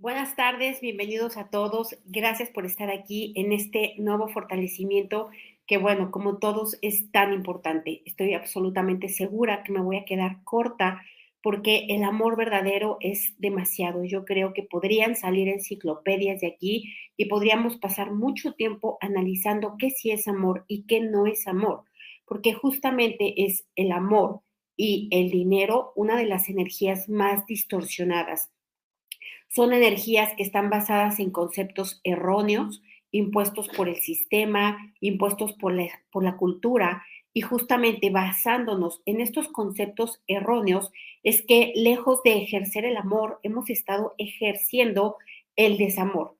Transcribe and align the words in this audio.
Buenas 0.00 0.34
tardes, 0.34 0.80
bienvenidos 0.80 1.36
a 1.36 1.50
todos. 1.50 1.94
Gracias 2.06 2.48
por 2.48 2.64
estar 2.64 2.88
aquí 2.88 3.34
en 3.36 3.52
este 3.52 3.96
nuevo 3.98 4.28
fortalecimiento 4.28 5.28
que, 5.66 5.76
bueno, 5.76 6.10
como 6.10 6.38
todos 6.38 6.78
es 6.80 7.12
tan 7.12 7.34
importante. 7.34 8.00
Estoy 8.06 8.32
absolutamente 8.32 9.10
segura 9.10 9.62
que 9.62 9.72
me 9.72 9.82
voy 9.82 9.98
a 9.98 10.06
quedar 10.06 10.42
corta 10.42 11.02
porque 11.42 11.84
el 11.90 12.02
amor 12.02 12.38
verdadero 12.38 12.96
es 13.00 13.34
demasiado. 13.36 14.02
Yo 14.02 14.24
creo 14.24 14.54
que 14.54 14.62
podrían 14.62 15.16
salir 15.16 15.48
enciclopedias 15.48 16.40
de 16.40 16.46
aquí 16.46 16.94
y 17.18 17.26
podríamos 17.26 17.76
pasar 17.76 18.10
mucho 18.10 18.54
tiempo 18.54 18.96
analizando 19.02 19.74
qué 19.78 19.90
sí 19.90 20.12
es 20.12 20.26
amor 20.26 20.64
y 20.66 20.86
qué 20.86 21.02
no 21.02 21.26
es 21.26 21.46
amor, 21.46 21.84
porque 22.24 22.54
justamente 22.54 23.44
es 23.44 23.66
el 23.76 23.92
amor 23.92 24.40
y 24.78 25.10
el 25.12 25.30
dinero 25.30 25.92
una 25.94 26.16
de 26.16 26.24
las 26.24 26.48
energías 26.48 27.10
más 27.10 27.44
distorsionadas 27.44 28.48
son 29.48 29.72
energías 29.72 30.34
que 30.36 30.42
están 30.42 30.70
basadas 30.70 31.18
en 31.20 31.30
conceptos 31.30 32.00
erróneos, 32.04 32.82
impuestos 33.10 33.68
por 33.68 33.88
el 33.88 33.96
sistema, 33.96 34.92
impuestos 35.00 35.54
por 35.54 35.72
la, 35.72 35.88
por 36.12 36.22
la 36.22 36.36
cultura, 36.36 37.02
y 37.32 37.42
justamente 37.42 38.10
basándonos 38.10 39.02
en 39.06 39.20
estos 39.20 39.48
conceptos 39.48 40.20
erróneos 40.26 40.90
es 41.22 41.42
que 41.42 41.72
lejos 41.76 42.22
de 42.22 42.38
ejercer 42.38 42.84
el 42.84 42.96
amor, 42.96 43.38
hemos 43.42 43.70
estado 43.70 44.14
ejerciendo 44.18 45.16
el 45.56 45.78
desamor. 45.78 46.36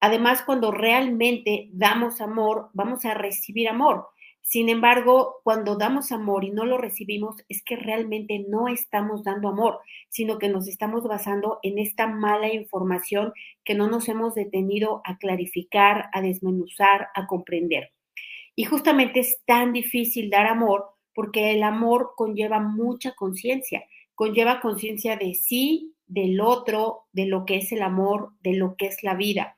Además, 0.00 0.42
cuando 0.42 0.70
realmente 0.70 1.68
damos 1.72 2.20
amor, 2.20 2.68
vamos 2.74 3.04
a 3.04 3.14
recibir 3.14 3.68
amor. 3.68 4.08
Sin 4.46 4.68
embargo, 4.68 5.40
cuando 5.42 5.74
damos 5.74 6.12
amor 6.12 6.44
y 6.44 6.50
no 6.50 6.66
lo 6.66 6.76
recibimos, 6.76 7.36
es 7.48 7.62
que 7.64 7.76
realmente 7.76 8.44
no 8.46 8.68
estamos 8.68 9.24
dando 9.24 9.48
amor, 9.48 9.80
sino 10.10 10.38
que 10.38 10.50
nos 10.50 10.68
estamos 10.68 11.02
basando 11.04 11.60
en 11.62 11.78
esta 11.78 12.06
mala 12.06 12.52
información 12.52 13.32
que 13.64 13.74
no 13.74 13.88
nos 13.88 14.06
hemos 14.06 14.34
detenido 14.34 15.00
a 15.06 15.16
clarificar, 15.16 16.10
a 16.12 16.20
desmenuzar, 16.20 17.08
a 17.14 17.26
comprender. 17.26 17.92
Y 18.54 18.64
justamente 18.64 19.20
es 19.20 19.40
tan 19.46 19.72
difícil 19.72 20.28
dar 20.28 20.46
amor 20.46 20.90
porque 21.14 21.52
el 21.52 21.62
amor 21.62 22.12
conlleva 22.14 22.60
mucha 22.60 23.14
conciencia, 23.14 23.84
conlleva 24.14 24.60
conciencia 24.60 25.16
de 25.16 25.34
sí, 25.34 25.94
del 26.06 26.38
otro, 26.42 27.04
de 27.12 27.24
lo 27.24 27.46
que 27.46 27.56
es 27.56 27.72
el 27.72 27.80
amor, 27.80 28.32
de 28.42 28.52
lo 28.52 28.76
que 28.76 28.88
es 28.88 29.02
la 29.02 29.14
vida. 29.14 29.56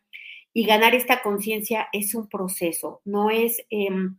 Y 0.52 0.64
ganar 0.64 0.94
esta 0.94 1.22
conciencia 1.22 1.88
es 1.92 2.14
un 2.14 2.28
proceso, 2.28 3.00
no 3.04 3.30
es... 3.30 3.66
Em, 3.68 4.16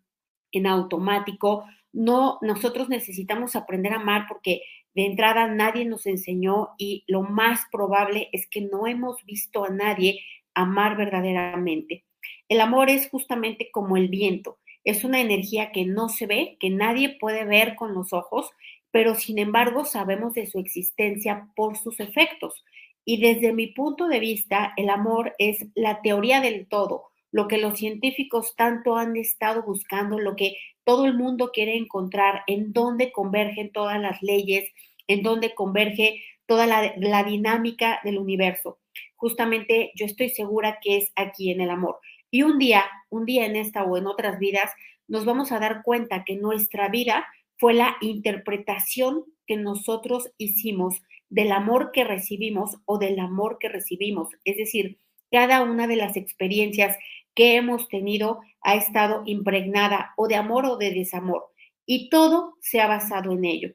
en 0.52 0.68
automático. 0.68 1.66
No, 1.94 2.38
nosotros 2.42 2.90
necesitamos 2.90 3.56
aprender 3.56 3.94
a 3.94 3.98
amar 3.98 4.26
porque 4.28 4.62
de 4.94 5.06
entrada 5.06 5.48
nadie 5.48 5.86
nos 5.86 6.06
enseñó 6.06 6.70
y 6.78 7.04
lo 7.08 7.22
más 7.22 7.62
probable 7.72 8.30
es 8.32 8.48
que 8.50 8.62
no 8.62 8.88
hemos 8.88 9.24
visto 9.26 9.64
a 9.64 9.70
nadie 9.70 10.22
amar 10.54 10.98
verdaderamente. 10.98 12.04
El 12.50 12.62
amor 12.62 12.90
es 12.90 13.10
justamente 13.10 13.70
como 13.72 13.98
el 13.98 14.08
viento, 14.08 14.58
es 14.84 15.04
una 15.04 15.20
energía 15.20 15.72
que 15.72 15.86
no 15.86 16.10
se 16.10 16.28
ve, 16.28 16.58
que 16.60 16.70
nadie 16.70 17.18
puede 17.20 17.46
ver 17.46 17.76
con 17.76 17.94
los 17.94 18.14
ojos, 18.14 18.50
pero 18.90 19.16
sin 19.16 19.38
embargo 19.38 19.86
sabemos 19.86 20.34
de 20.34 20.48
su 20.48 20.60
existencia 20.60 21.50
por 21.56 21.78
sus 21.78 22.00
efectos. 22.00 22.64
Y 23.04 23.20
desde 23.22 23.54
mi 23.54 23.68
punto 23.68 24.08
de 24.08 24.20
vista, 24.20 24.74
el 24.78 24.90
amor 24.90 25.36
es 25.40 25.66
la 25.76 26.02
teoría 26.02 26.42
del 26.42 26.68
todo, 26.68 27.10
lo 27.32 27.48
que 27.48 27.58
los 27.58 27.78
científicos 27.78 28.56
tanto 28.56 28.98
han 28.98 29.16
estado 29.18 29.64
buscando, 29.64 30.20
lo 30.20 30.36
que 30.36 30.58
todo 30.84 31.06
el 31.06 31.14
mundo 31.14 31.52
quiere 31.54 31.76
encontrar, 31.76 32.44
en 32.48 32.72
dónde 32.72 33.12
convergen 33.12 33.72
todas 33.72 34.00
las 34.00 34.22
leyes, 34.22 34.72
en 35.08 35.22
dónde 35.24 35.54
converge 35.54 36.24
toda 36.46 36.66
la, 36.66 37.24
dinámica 37.24 38.00
del 38.04 38.18
universo. 38.18 38.80
Justamente 39.16 39.92
yo 39.96 40.06
estoy 40.06 40.30
segura 40.30 40.80
que 40.82 40.98
es 40.98 41.12
aquí 41.16 41.52
en 41.52 41.62
el 41.62 41.70
amor. 41.70 42.00
Y 42.32 42.44
un 42.44 42.58
día, 42.58 42.86
un 43.10 43.26
día 43.26 43.46
en 43.46 43.56
esta 43.56 43.84
o 43.84 43.98
en 43.98 44.08
otras 44.08 44.40
vidas, 44.40 44.72
nos 45.08 45.26
vamos 45.26 45.52
a 45.52 45.60
dar 45.60 45.84
cuenta 45.84 46.24
que 46.24 46.36
nuestra 46.36 46.90
vida 46.90 47.28
fue 47.58 47.74
la 47.74 47.98
interpretación 48.02 49.26
que 49.46 49.58
nosotros 49.58 50.32
hicimos 50.38 51.02
del 51.30 51.52
amor 51.52 51.92
que 51.92 52.04
recibimos 52.04 52.78
o 52.86 52.98
del 52.98 53.20
amor 53.20 53.58
que 53.60 53.70
recibimos. 53.70 54.30
Es 54.46 54.58
decir, 54.58 55.00
cada 55.32 55.64
una 55.64 55.88
de 55.88 55.96
las 55.96 56.16
experiencias 56.16 56.98
que 57.38 57.56
hemos 57.56 57.88
tenido 57.88 58.42
ha 58.62 58.76
estado 58.76 59.22
impregnada 59.28 60.14
o 60.18 60.28
de 60.28 60.36
amor 60.36 60.66
o 60.66 60.76
de 60.76 60.92
desamor 60.92 61.46
y 61.86 62.10
todo 62.10 62.58
se 62.62 62.82
ha 62.82 62.88
basado 62.88 63.32
en 63.32 63.46
ello. 63.46 63.74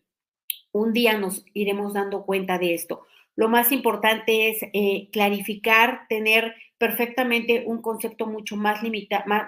Un 0.73 0.93
día 0.93 1.17
nos 1.17 1.45
iremos 1.55 1.95
dando 1.95 2.27
cuenta 2.27 2.59
de 2.59 2.75
esto. 2.75 3.07
Lo 3.37 3.49
más 3.49 3.71
importante 3.71 4.49
es 4.51 4.65
eh, 4.73 5.09
clarificar, 5.13 6.07
tener 6.09 6.55
perfectamente 6.77 7.63
un 7.65 7.81
concepto 7.81 8.27
mucho 8.27 8.57
más, 8.57 8.81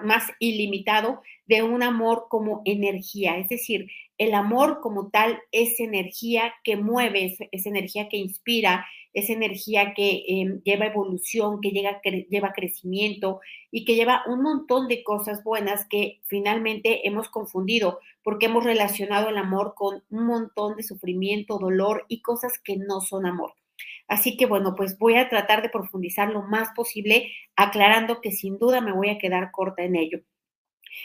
más, 0.01 0.31
ilimitado 0.39 1.21
de 1.45 1.63
un 1.63 1.83
amor 1.83 2.27
como 2.29 2.61
energía. 2.63 3.37
Es 3.37 3.49
decir, 3.49 3.91
el 4.17 4.33
amor 4.33 4.79
como 4.81 5.09
tal 5.09 5.41
es 5.51 5.81
energía 5.81 6.53
que 6.63 6.77
mueve, 6.77 7.35
es, 7.51 7.65
energía 7.65 8.07
que 8.07 8.15
inspira, 8.15 8.85
es 9.15 9.29
energía 9.29 9.93
que 9.95 10.25
em, 10.27 10.61
lleva 10.63 10.85
evolución, 10.85 11.61
que 11.61 11.71
llega, 11.71 12.01
lleva 12.29 12.51
crecimiento 12.53 13.39
y 13.71 13.85
que 13.85 13.95
lleva 13.95 14.23
un 14.27 14.43
montón 14.43 14.89
de 14.89 15.03
cosas 15.03 15.41
buenas 15.43 15.87
que 15.89 16.19
finalmente 16.25 17.07
hemos 17.07 17.29
confundido 17.29 17.99
porque 18.23 18.47
hemos 18.47 18.65
relacionado 18.65 19.29
el 19.29 19.37
amor 19.37 19.73
con 19.73 20.03
un 20.09 20.27
montón 20.27 20.75
de 20.75 20.83
sufrimiento, 20.83 21.57
dolor 21.57 22.05
y 22.09 22.21
cosas 22.21 22.59
que 22.61 22.75
no 22.75 22.99
son 22.99 23.25
amor. 23.25 23.53
Así 24.09 24.35
que 24.35 24.45
bueno, 24.45 24.75
pues 24.75 24.99
voy 24.99 25.15
a 25.15 25.29
tratar 25.29 25.61
de 25.61 25.69
profundizar 25.69 26.29
lo 26.29 26.41
más 26.41 26.69
posible, 26.75 27.31
aclarando 27.55 28.19
que 28.19 28.31
sin 28.31 28.59
duda 28.59 28.81
me 28.81 28.91
voy 28.91 29.09
a 29.09 29.17
quedar 29.17 29.49
corta 29.51 29.83
en 29.83 29.95
ello. 29.95 30.19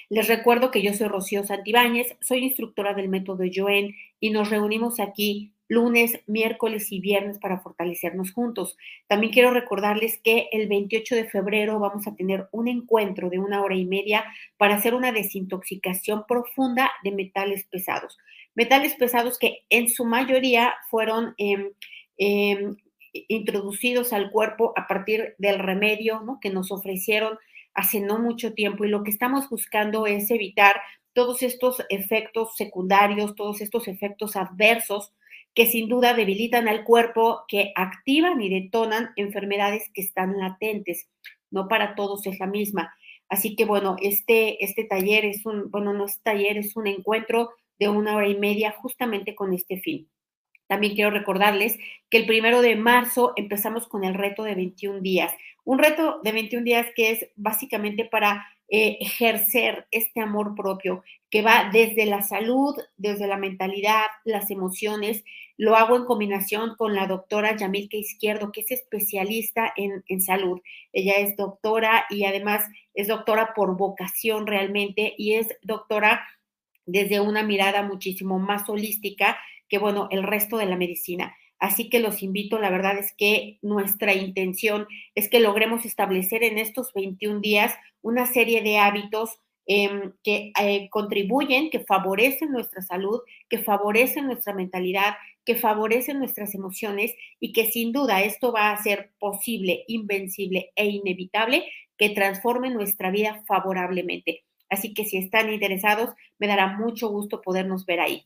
Les 0.08 0.26
recuerdo 0.26 0.72
que 0.72 0.82
yo 0.82 0.92
soy 0.94 1.06
Rocío 1.06 1.44
Santibáñez, 1.44 2.16
soy 2.20 2.44
instructora 2.44 2.92
del 2.92 3.08
método 3.08 3.44
Joen 3.52 3.94
y 4.18 4.30
nos 4.30 4.50
reunimos 4.50 4.98
aquí 4.98 5.54
lunes, 5.70 6.20
miércoles 6.26 6.90
y 6.90 6.98
viernes 7.00 7.38
para 7.38 7.60
fortalecernos 7.60 8.32
juntos. 8.32 8.76
También 9.06 9.32
quiero 9.32 9.52
recordarles 9.52 10.18
que 10.18 10.48
el 10.50 10.68
28 10.68 11.14
de 11.14 11.24
febrero 11.26 11.78
vamos 11.78 12.08
a 12.08 12.16
tener 12.16 12.48
un 12.50 12.66
encuentro 12.66 13.30
de 13.30 13.38
una 13.38 13.62
hora 13.62 13.76
y 13.76 13.86
media 13.86 14.24
para 14.56 14.74
hacer 14.74 14.94
una 14.94 15.12
desintoxicación 15.12 16.24
profunda 16.26 16.90
de 17.04 17.12
metales 17.12 17.64
pesados. 17.70 18.18
Metales 18.56 18.96
pesados 18.96 19.38
que 19.38 19.60
en 19.70 19.88
su 19.88 20.04
mayoría 20.04 20.74
fueron 20.90 21.34
eh, 21.38 21.72
introducidos 23.12 24.12
al 24.12 24.32
cuerpo 24.32 24.72
a 24.76 24.88
partir 24.88 25.36
del 25.38 25.60
remedio 25.60 26.20
que 26.42 26.50
nos 26.50 26.72
ofrecieron 26.72 27.38
hace 27.74 28.00
no 28.00 28.18
mucho 28.18 28.54
tiempo 28.54 28.84
y 28.84 28.88
lo 28.88 29.04
que 29.04 29.12
estamos 29.12 29.48
buscando 29.48 30.08
es 30.08 30.32
evitar 30.32 30.80
todos 31.12 31.44
estos 31.44 31.80
efectos 31.90 32.56
secundarios, 32.56 33.36
todos 33.36 33.60
estos 33.60 33.86
efectos 33.86 34.34
adversos 34.34 35.12
que 35.54 35.66
sin 35.66 35.88
duda 35.88 36.14
debilitan 36.14 36.68
al 36.68 36.84
cuerpo, 36.84 37.44
que 37.48 37.72
activan 37.74 38.40
y 38.40 38.48
detonan 38.48 39.10
enfermedades 39.16 39.90
que 39.92 40.02
están 40.02 40.38
latentes. 40.38 41.08
No 41.50 41.68
para 41.68 41.94
todos 41.94 42.26
es 42.26 42.38
la 42.38 42.46
misma. 42.46 42.94
Así 43.28 43.56
que 43.56 43.64
bueno, 43.64 43.96
este, 44.00 44.64
este 44.64 44.84
taller 44.84 45.24
es 45.24 45.46
un, 45.46 45.70
bueno, 45.70 45.92
no 45.92 46.06
taller, 46.22 46.58
es 46.58 46.76
un 46.76 46.86
encuentro 46.86 47.50
de 47.78 47.88
una 47.88 48.16
hora 48.16 48.28
y 48.28 48.36
media 48.36 48.72
justamente 48.72 49.34
con 49.34 49.52
este 49.52 49.78
fin. 49.80 50.08
También 50.66 50.94
quiero 50.94 51.10
recordarles 51.10 51.78
que 52.10 52.18
el 52.18 52.26
primero 52.26 52.62
de 52.62 52.76
marzo 52.76 53.32
empezamos 53.36 53.88
con 53.88 54.04
el 54.04 54.14
reto 54.14 54.44
de 54.44 54.54
21 54.54 55.00
días. 55.00 55.32
Un 55.70 55.78
reto 55.78 56.18
de 56.24 56.32
21 56.32 56.64
días 56.64 56.88
que 56.96 57.12
es 57.12 57.28
básicamente 57.36 58.04
para 58.04 58.44
eh, 58.66 58.98
ejercer 59.00 59.86
este 59.92 60.20
amor 60.20 60.56
propio 60.56 61.04
que 61.30 61.42
va 61.42 61.70
desde 61.72 62.06
la 62.06 62.22
salud, 62.22 62.74
desde 62.96 63.28
la 63.28 63.36
mentalidad, 63.36 64.02
las 64.24 64.50
emociones. 64.50 65.22
Lo 65.56 65.76
hago 65.76 65.94
en 65.94 66.06
combinación 66.06 66.74
con 66.74 66.96
la 66.96 67.06
doctora 67.06 67.56
Yamilka 67.56 67.96
Izquierdo, 67.96 68.50
que 68.50 68.62
es 68.62 68.72
especialista 68.72 69.72
en, 69.76 70.02
en 70.08 70.20
salud. 70.20 70.60
Ella 70.92 71.12
es 71.18 71.36
doctora 71.36 72.04
y 72.10 72.24
además 72.24 72.64
es 72.92 73.06
doctora 73.06 73.54
por 73.54 73.76
vocación 73.76 74.48
realmente 74.48 75.14
y 75.16 75.34
es 75.34 75.56
doctora 75.62 76.26
desde 76.84 77.20
una 77.20 77.44
mirada 77.44 77.84
muchísimo 77.84 78.40
más 78.40 78.68
holística 78.68 79.38
que, 79.68 79.78
bueno, 79.78 80.08
el 80.10 80.24
resto 80.24 80.56
de 80.56 80.66
la 80.66 80.74
medicina. 80.74 81.36
Así 81.60 81.90
que 81.90 82.00
los 82.00 82.22
invito, 82.22 82.58
la 82.58 82.70
verdad 82.70 82.98
es 82.98 83.12
que 83.12 83.58
nuestra 83.60 84.14
intención 84.14 84.88
es 85.14 85.28
que 85.28 85.40
logremos 85.40 85.84
establecer 85.84 86.42
en 86.42 86.56
estos 86.56 86.92
21 86.94 87.40
días 87.40 87.74
una 88.00 88.24
serie 88.24 88.62
de 88.62 88.78
hábitos 88.78 89.38
em, 89.66 90.12
que 90.24 90.52
eh, 90.58 90.88
contribuyen, 90.90 91.68
que 91.68 91.80
favorecen 91.80 92.50
nuestra 92.50 92.80
salud, 92.80 93.20
que 93.50 93.58
favorecen 93.58 94.26
nuestra 94.26 94.54
mentalidad, 94.54 95.16
que 95.44 95.54
favorecen 95.54 96.18
nuestras 96.18 96.54
emociones 96.54 97.14
y 97.40 97.52
que 97.52 97.70
sin 97.70 97.92
duda 97.92 98.22
esto 98.22 98.52
va 98.52 98.70
a 98.70 98.82
ser 98.82 99.12
posible, 99.18 99.84
invencible 99.86 100.72
e 100.76 100.86
inevitable 100.86 101.66
que 101.98 102.08
transforme 102.08 102.70
nuestra 102.70 103.10
vida 103.10 103.44
favorablemente. 103.46 104.44
Así 104.70 104.94
que 104.94 105.04
si 105.04 105.18
están 105.18 105.52
interesados, 105.52 106.14
me 106.38 106.46
dará 106.46 106.78
mucho 106.78 107.08
gusto 107.10 107.42
podernos 107.42 107.84
ver 107.84 108.00
ahí. 108.00 108.24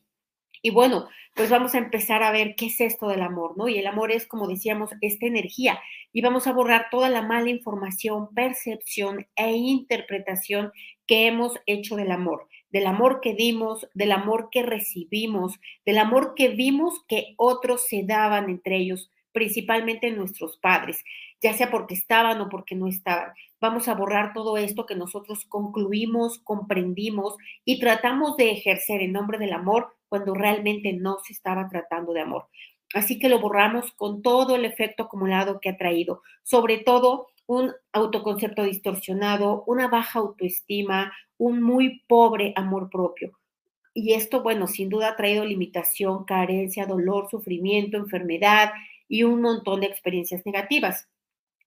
Y 0.66 0.70
bueno, 0.70 1.08
pues 1.34 1.50
vamos 1.50 1.74
a 1.74 1.78
empezar 1.78 2.22
a 2.22 2.32
ver 2.32 2.54
qué 2.56 2.66
es 2.68 2.80
esto 2.80 3.06
del 3.08 3.20
amor, 3.20 3.52
¿no? 3.58 3.68
Y 3.68 3.76
el 3.76 3.86
amor 3.86 4.10
es, 4.10 4.26
como 4.26 4.48
decíamos, 4.48 4.92
esta 5.02 5.26
energía. 5.26 5.78
Y 6.10 6.22
vamos 6.22 6.46
a 6.46 6.54
borrar 6.54 6.86
toda 6.90 7.10
la 7.10 7.20
mala 7.20 7.50
información, 7.50 8.34
percepción 8.34 9.26
e 9.36 9.50
interpretación 9.50 10.72
que 11.06 11.26
hemos 11.26 11.52
hecho 11.66 11.96
del 11.96 12.10
amor, 12.10 12.48
del 12.70 12.86
amor 12.86 13.20
que 13.20 13.34
dimos, 13.34 13.86
del 13.92 14.12
amor 14.12 14.48
que 14.50 14.62
recibimos, 14.62 15.60
del 15.84 15.98
amor 15.98 16.32
que 16.34 16.48
vimos 16.48 17.04
que 17.08 17.34
otros 17.36 17.86
se 17.86 18.04
daban 18.04 18.48
entre 18.48 18.78
ellos, 18.78 19.10
principalmente 19.32 20.12
nuestros 20.12 20.56
padres, 20.56 21.04
ya 21.44 21.52
sea 21.52 21.70
porque 21.70 21.92
estaban 21.92 22.40
o 22.40 22.48
porque 22.48 22.74
no 22.74 22.88
estaban. 22.88 23.34
Vamos 23.60 23.86
a 23.86 23.94
borrar 23.94 24.32
todo 24.32 24.56
esto 24.56 24.86
que 24.86 24.94
nosotros 24.94 25.44
concluimos, 25.44 26.38
comprendimos 26.38 27.36
y 27.66 27.80
tratamos 27.80 28.38
de 28.38 28.50
ejercer 28.50 29.02
en 29.02 29.12
nombre 29.12 29.36
del 29.36 29.52
amor 29.52 29.94
cuando 30.08 30.32
realmente 30.32 30.94
no 30.94 31.18
se 31.22 31.34
estaba 31.34 31.68
tratando 31.68 32.14
de 32.14 32.22
amor. 32.22 32.46
Así 32.94 33.18
que 33.18 33.28
lo 33.28 33.40
borramos 33.40 33.92
con 33.92 34.22
todo 34.22 34.56
el 34.56 34.64
efecto 34.64 35.02
acumulado 35.02 35.60
que 35.60 35.68
ha 35.68 35.76
traído, 35.76 36.22
sobre 36.44 36.78
todo 36.78 37.26
un 37.46 37.72
autoconcepto 37.92 38.62
distorsionado, 38.62 39.64
una 39.66 39.88
baja 39.88 40.20
autoestima, 40.20 41.12
un 41.36 41.62
muy 41.62 42.00
pobre 42.08 42.54
amor 42.56 42.88
propio. 42.88 43.38
Y 43.92 44.14
esto, 44.14 44.42
bueno, 44.42 44.66
sin 44.66 44.88
duda 44.88 45.10
ha 45.10 45.16
traído 45.16 45.44
limitación, 45.44 46.24
carencia, 46.24 46.86
dolor, 46.86 47.28
sufrimiento, 47.30 47.98
enfermedad 47.98 48.72
y 49.08 49.24
un 49.24 49.42
montón 49.42 49.80
de 49.80 49.88
experiencias 49.88 50.46
negativas. 50.46 51.06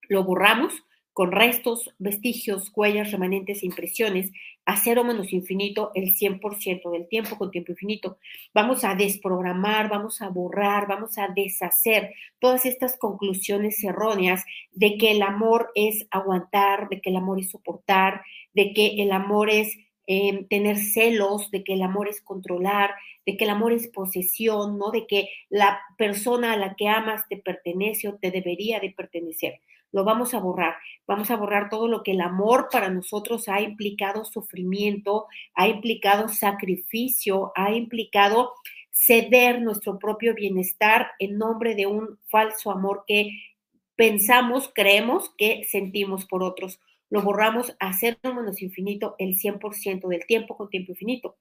Lo 0.08 0.24
borramos 0.24 0.84
con 1.18 1.32
restos, 1.32 1.92
vestigios, 1.98 2.72
huellas, 2.76 3.12
remanentes 3.12 3.64
impresiones, 3.64 4.32
a 4.66 4.78
cero 4.78 5.04
menos 5.04 5.34
infinito 5.34 5.90
el 5.96 6.16
100% 6.16 6.92
del 6.92 7.08
tiempo 7.08 7.40
con 7.40 7.50
tiempo 7.50 7.72
infinito. 7.72 8.20
Vamos 8.54 8.84
a 8.84 8.94
desprogramar, 8.94 9.90
vamos 9.90 10.22
a 10.22 10.30
borrar, 10.30 10.88
vamos 10.88 11.18
a 11.18 11.30
deshacer 11.30 12.14
todas 12.38 12.68
estas 12.68 12.98
conclusiones 12.98 13.84
erróneas 13.84 14.44
de 14.74 15.00
que 15.00 15.10
el 15.10 15.24
amor 15.24 15.72
es 15.74 16.06
aguantar, 16.12 16.88
de 16.90 17.02
que 17.02 17.10
el 17.10 17.16
amor 17.16 17.40
es 17.40 17.50
soportar, 17.50 18.22
de 18.54 18.74
que 18.74 19.02
el 19.02 19.12
amor 19.12 19.50
es 19.50 19.76
eh, 20.06 20.46
tener 20.52 20.78
celos, 20.78 21.50
de 21.50 21.64
que 21.64 21.74
el 21.74 21.82
amor 21.82 22.10
es 22.10 22.22
controlar, 22.22 22.92
de 23.26 23.38
que 23.38 23.46
el 23.46 23.50
amor 23.50 23.74
es 23.74 23.88
posesión, 23.88 24.78
¿no? 24.78 24.92
De 24.92 25.08
que 25.08 25.30
la 25.50 25.80
persona 25.98 26.54
a 26.54 26.58
la 26.58 26.76
que 26.76 26.88
amas 26.90 27.28
te 27.28 27.38
pertenece 27.38 28.08
o 28.08 28.18
te 28.18 28.30
debería 28.30 28.80
de 28.80 28.92
pertenecer 28.92 29.62
lo 29.92 30.04
vamos 30.04 30.34
a 30.34 30.40
borrar. 30.40 30.76
Vamos 31.06 31.32
a 31.32 31.36
borrar 31.36 31.70
todo 31.70 31.88
lo 31.88 32.04
que 32.04 32.12
el 32.12 32.22
amor 32.22 32.68
para 32.72 32.90
nosotros 32.90 33.48
ha 33.48 33.62
implicado 33.62 34.26
sufrimiento, 34.26 35.28
ha 35.54 35.68
implicado 35.68 36.28
sacrificio, 36.30 37.52
ha 37.56 37.72
implicado 37.72 38.54
ceder 38.92 39.62
nuestro 39.62 40.00
propio 40.00 40.34
bienestar 40.34 41.12
en 41.20 41.38
nombre 41.38 41.76
de 41.76 41.86
un 41.86 42.20
falso 42.30 42.72
amor 42.72 43.04
que 43.08 43.32
pensamos, 43.96 44.72
creemos 44.74 45.32
que 45.38 45.64
sentimos 45.66 46.26
por 46.26 46.44
otros. 46.44 46.80
Lo 47.10 47.22
borramos 47.22 47.76
a 47.80 47.94
cero 47.94 48.18
menos 48.24 48.62
infinito 48.62 49.16
el 49.18 49.38
100% 49.38 50.08
del 50.08 50.26
tiempo 50.26 50.58
con 50.58 50.70
tiempo 50.70 50.92
infinito. 50.92 51.38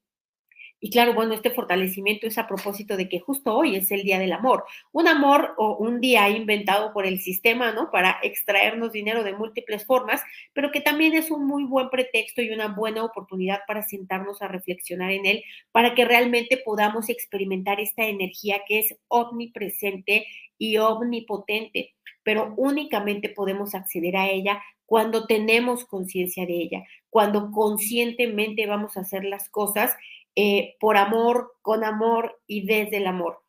Y 0.78 0.90
claro, 0.90 1.14
bueno, 1.14 1.32
este 1.32 1.50
fortalecimiento 1.50 2.26
es 2.26 2.37
a 2.37 2.46
propósito 2.46 2.99
de 2.99 3.08
que 3.08 3.19
justo 3.19 3.55
hoy 3.56 3.76
es 3.76 3.90
el 3.90 4.02
Día 4.02 4.19
del 4.19 4.32
Amor. 4.32 4.64
Un 4.93 5.08
amor 5.08 5.55
o 5.56 5.76
un 5.76 6.00
día 6.00 6.28
inventado 6.28 6.93
por 6.93 7.06
el 7.06 7.19
sistema, 7.19 7.73
¿no? 7.73 7.90
Para 7.90 8.19
extraernos 8.23 8.93
dinero 8.93 9.25
de 9.25 9.32
múltiples 9.32 9.87
formas, 9.87 10.20
pero 10.52 10.70
que 10.73 10.82
también 10.82 11.14
es 11.14 11.31
un 11.31 11.46
muy 11.46 11.64
buen 11.64 11.88
pretexto 11.88 12.43
y 12.43 12.50
una 12.50 12.69
buena 12.69 13.05
oportunidad 13.05 13.61
para 13.67 13.82
sentarnos 13.82 14.43
a 14.43 14.49
reflexionar 14.49 15.12
en 15.12 15.25
él, 15.25 15.44
para 15.73 15.94
que 15.94 16.05
realmente 16.05 16.58
podamos 16.62 17.08
experimentar 17.08 17.81
esta 17.81 18.05
energía 18.05 18.61
que 18.69 18.81
es 18.81 18.94
omnipresente 19.08 20.26
y 20.58 20.76
omnipotente, 20.76 21.94
pero 22.23 22.52
únicamente 22.56 23.31
podemos 23.31 23.75
acceder 23.75 24.17
a 24.17 24.28
ella 24.28 24.62
cuando 24.84 25.26
tenemos 25.26 25.84
conciencia 25.84 26.46
de 26.46 26.55
ella, 26.55 26.84
cuando 27.11 27.50
conscientemente 27.50 28.67
vamos 28.67 28.96
a 28.96 29.00
hacer 29.00 29.25
las 29.25 29.49
cosas 29.49 29.93
eh, 30.37 30.77
por 30.79 30.97
amor, 30.97 31.55
con 31.62 31.83
amor 31.83 32.41
y 32.47 32.67
desde 32.67 32.99
el 32.99 33.06
amor. 33.06 33.43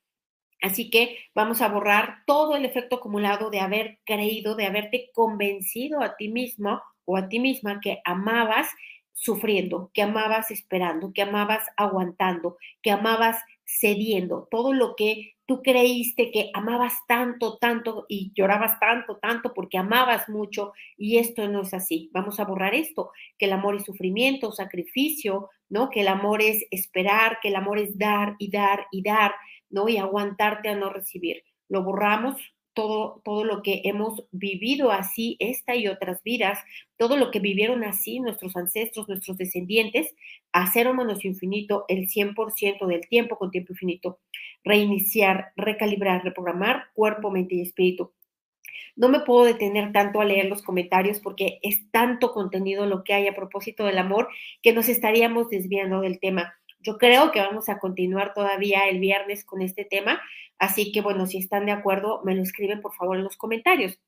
Así 0.62 0.90
que 0.90 1.18
vamos 1.36 1.62
a 1.62 1.68
borrar 1.68 2.24
todo 2.26 2.56
el 2.56 2.66
efecto 2.66 2.96
acumulado 2.96 3.50
de 3.50 3.60
haber 3.60 4.00
creído, 4.06 4.56
de 4.56 4.66
haberte 4.66 5.12
convencido 5.14 6.02
a 6.02 6.16
ti 6.16 6.30
mismo 6.30 6.82
o 7.06 7.18
a 7.18 7.30
ti 7.30 7.40
misma 7.40 7.80
que 7.80 8.02
amabas 8.06 8.70
sufriendo, 9.14 9.92
que 9.94 10.02
amabas 10.02 10.50
esperando, 10.50 11.12
que 11.14 11.22
amabas 11.22 11.64
aguantando, 11.76 12.58
que 12.82 12.92
amabas 12.92 13.38
cediendo, 13.68 14.48
todo 14.50 14.74
lo 14.74 14.96
que 14.96 15.34
tú 15.46 15.62
creíste 15.62 16.32
que 16.32 16.50
amabas 16.54 16.94
tanto, 17.08 17.58
tanto 17.58 18.06
y 18.08 18.32
llorabas 18.34 18.80
tanto, 18.80 19.18
tanto 19.18 19.54
porque 19.54 19.78
amabas 19.78 20.30
mucho 20.30 20.74
y 20.98 21.18
esto 21.18 21.48
no 21.48 21.62
es 21.62 21.74
así. 21.74 22.10
Vamos 22.14 22.40
a 22.40 22.46
borrar 22.46 22.74
esto, 22.74 23.12
que 23.38 23.46
el 23.46 23.54
amor 23.54 23.76
es 23.76 23.84
sufrimiento, 23.84 24.52
sacrificio, 24.52 25.50
¿no? 25.70 25.90
Que 25.90 26.02
el 26.02 26.08
amor 26.08 26.42
es 26.42 26.66
esperar, 26.72 27.40
que 27.42 27.50
el 27.50 27.56
amor 27.56 27.80
es 27.80 27.98
dar 27.98 28.36
y 28.40 28.52
dar 28.52 28.88
y 28.92 29.02
dar, 29.04 29.36
¿no? 29.70 29.88
Y 29.90 29.98
aguantarte 29.98 30.70
a 30.70 30.76
no 30.76 30.90
recibir. 30.90 31.44
Lo 31.70 31.84
borramos, 31.84 32.36
todo, 32.78 33.24
todo 33.26 33.44
lo 33.44 33.64
que 33.64 33.82
hemos 33.86 34.24
vivido 34.32 34.92
así, 34.92 35.36
esta 35.40 35.76
y 35.76 35.88
otras 35.88 36.22
vidas, 36.22 36.60
todo 36.96 37.18
lo 37.18 37.32
que 37.32 37.40
vivieron 37.40 37.84
así 37.84 38.20
nuestros 38.20 38.56
ancestros, 38.56 39.10
nuestros 39.10 39.36
descendientes, 39.36 40.14
a 40.52 40.72
cero 40.72 40.96
infinito 41.24 41.86
el 41.88 42.08
100% 42.08 42.86
del 42.86 43.02
tiempo 43.10 43.40
con 43.40 43.50
tiempo 43.50 43.74
infinito. 43.74 44.20
Reiniciar, 44.64 45.54
recalibrar, 45.56 46.24
reprogramar 46.24 46.90
cuerpo, 46.94 47.32
mente 47.32 47.56
y 47.56 47.62
espíritu. 47.62 48.14
No 48.96 49.10
me 49.10 49.22
puedo 49.22 49.46
detener 49.46 49.92
tanto 49.92 50.22
a 50.22 50.26
leer 50.26 50.46
los 50.46 50.62
comentarios 50.62 51.20
porque 51.20 51.58
es 51.64 51.90
tanto 51.90 52.32
contenido 52.32 52.86
lo 52.86 53.04
que 53.04 53.16
hay 53.16 53.28
a 53.28 53.34
propósito 53.34 53.86
del 53.86 53.98
amor 53.98 54.28
que 54.62 54.74
nos 54.74 54.88
estaríamos 54.88 55.50
desviando 55.50 56.02
del 56.02 56.20
tema. 56.20 56.54
Yo 56.80 56.98
creo 56.98 57.32
que 57.32 57.42
vamos 57.42 57.70
a 57.70 57.80
continuar 57.80 58.34
todavía 58.34 58.88
el 58.88 59.00
viernes 59.00 59.44
con 59.44 59.62
este 59.62 59.86
tema, 59.86 60.22
así 60.58 60.92
que 60.92 61.02
bueno, 61.02 61.28
si 61.28 61.40
están 61.40 61.66
de 61.66 61.72
acuerdo, 61.72 62.22
me 62.24 62.36
lo 62.36 62.44
escriben 62.44 62.82
por 62.82 62.94
favor 62.94 63.18
en 63.18 63.24
los 63.24 63.38
comentarios. 63.38 64.00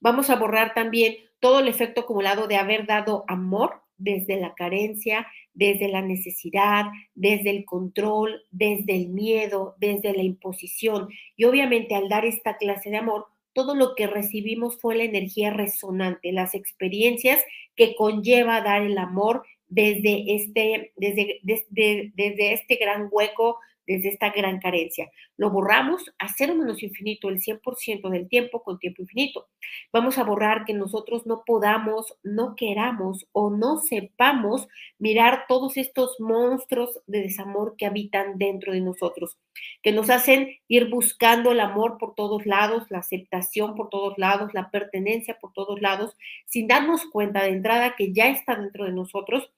Vamos 0.00 0.30
a 0.30 0.36
borrar 0.36 0.74
también 0.74 1.16
todo 1.40 1.60
el 1.60 1.68
efecto 1.68 2.02
acumulado 2.02 2.46
de 2.46 2.56
haber 2.56 2.86
dado 2.86 3.24
amor 3.28 3.82
desde 3.96 4.40
la 4.40 4.54
carencia, 4.54 5.26
desde 5.52 5.88
la 5.88 6.02
necesidad, 6.02 6.86
desde 7.14 7.50
el 7.50 7.64
control, 7.64 8.42
desde 8.50 8.96
el 8.96 9.08
miedo, 9.08 9.74
desde 9.78 10.12
la 10.14 10.22
imposición. 10.22 11.08
Y 11.36 11.44
obviamente 11.44 11.94
al 11.94 12.08
dar 12.08 12.24
esta 12.24 12.56
clase 12.56 12.90
de 12.90 12.96
amor, 12.96 13.26
todo 13.52 13.74
lo 13.74 13.94
que 13.94 14.06
recibimos 14.06 14.80
fue 14.80 14.96
la 14.96 15.04
energía 15.04 15.50
resonante, 15.50 16.32
las 16.32 16.54
experiencias 16.54 17.40
que 17.76 17.94
conlleva 17.94 18.60
dar 18.60 18.82
el 18.82 18.98
amor 18.98 19.44
desde 19.68 20.34
este, 20.34 20.92
desde, 20.96 21.40
desde, 21.42 22.12
desde 22.14 22.52
este 22.52 22.76
gran 22.76 23.08
hueco 23.10 23.58
desde 23.86 24.08
esta 24.08 24.30
gran 24.30 24.60
carencia. 24.60 25.10
Lo 25.36 25.50
borramos 25.50 26.02
a 26.18 26.28
cero 26.28 26.54
menos 26.54 26.82
infinito 26.82 27.28
el 27.28 27.40
100% 27.40 28.08
del 28.10 28.28
tiempo 28.28 28.62
con 28.62 28.78
tiempo 28.78 29.02
infinito. 29.02 29.48
Vamos 29.92 30.18
a 30.18 30.24
borrar 30.24 30.64
que 30.64 30.74
nosotros 30.74 31.26
no 31.26 31.42
podamos, 31.44 32.16
no 32.22 32.54
queramos 32.56 33.26
o 33.32 33.50
no 33.50 33.78
sepamos 33.78 34.68
mirar 34.98 35.44
todos 35.48 35.76
estos 35.76 36.18
monstruos 36.20 37.00
de 37.06 37.22
desamor 37.22 37.76
que 37.76 37.86
habitan 37.86 38.38
dentro 38.38 38.72
de 38.72 38.80
nosotros, 38.80 39.38
que 39.82 39.92
nos 39.92 40.10
hacen 40.10 40.58
ir 40.68 40.88
buscando 40.88 41.52
el 41.52 41.60
amor 41.60 41.98
por 41.98 42.14
todos 42.14 42.46
lados, 42.46 42.84
la 42.90 42.98
aceptación 42.98 43.74
por 43.74 43.88
todos 43.90 44.14
lados, 44.18 44.52
la 44.54 44.70
pertenencia 44.70 45.38
por 45.40 45.52
todos 45.52 45.80
lados, 45.80 46.16
sin 46.46 46.66
darnos 46.66 47.04
cuenta 47.06 47.42
de 47.42 47.50
entrada 47.50 47.94
que 47.96 48.12
ya 48.12 48.28
está 48.28 48.56
dentro 48.56 48.84
de 48.84 48.92
nosotros 48.92 49.50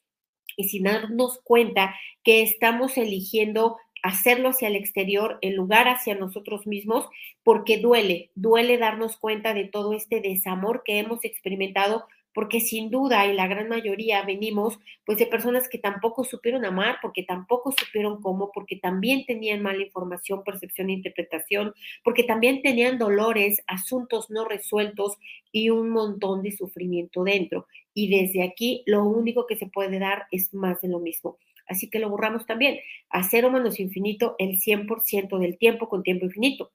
y 0.57 0.69
sin 0.69 0.85
darnos 0.85 1.41
cuenta 1.45 1.95
que 2.25 2.43
estamos 2.43 2.97
eligiendo 2.97 3.77
hacerlo 4.07 4.51
hacia 4.51 4.69
el 4.69 4.77
exterior 4.77 5.39
en 5.41 5.57
lugar 5.57 5.89
hacia 5.89 6.15
nosotros 6.15 6.67
mismos, 6.67 7.09
porque 7.43 7.79
duele, 7.79 8.31
duele 8.37 8.79
darnos 8.79 9.17
cuenta 9.17 9.53
de 9.53 9.65
todo 9.65 9.95
este 9.95 10.21
desamor 10.21 10.83
que 10.85 10.99
hemos 10.99 11.25
experimentado, 11.25 12.07
porque 12.33 12.61
sin 12.61 12.91
duda 12.91 13.27
y 13.27 13.35
la 13.35 13.49
gran 13.49 13.69
mayoría 13.69 14.23
venimos 14.23 14.79
pues 15.05 15.19
de 15.19 15.27
personas 15.27 15.69
que 15.69 15.79
tampoco 15.79 16.23
supieron 16.23 16.65
amar, 16.65 16.99
porque 17.03 17.25
tampoco 17.25 17.73
supieron 17.73 18.21
cómo, 18.23 18.53
porque 18.53 18.77
también 18.77 19.25
tenían 19.27 19.63
mala 19.63 19.83
información, 19.83 20.45
percepción 20.45 20.91
e 20.91 20.93
interpretación, 20.93 21.75
porque 22.05 22.23
también 22.23 22.63
tenían 22.63 22.99
dolores, 22.99 23.63
asuntos 23.67 24.31
no 24.31 24.45
resueltos 24.45 25.17
y 25.51 25.71
un 25.71 25.91
montón 25.91 26.43
de 26.43 26.53
sufrimiento 26.53 27.25
dentro. 27.25 27.67
Y 27.93 28.09
desde 28.09 28.45
aquí 28.45 28.85
lo 28.87 29.05
único 29.05 29.47
que 29.47 29.57
se 29.57 29.67
puede 29.67 29.99
dar 29.99 30.27
es 30.31 30.55
más 30.55 30.81
de 30.81 30.89
lo 30.89 31.01
mismo 31.01 31.39
así 31.69 31.91
que 31.91 31.99
lo 31.99 32.11
borramos 32.11 32.47
también 32.47 32.79
a 33.11 33.23
cero 33.23 33.51
menos 33.51 33.81
infinito 33.81 34.37
el 34.39 34.61
100% 34.61 35.39
del 35.39 35.59
tiempo 35.59 35.89
con 35.89 36.03
tiempo 36.03 36.27
infinito. 36.27 36.73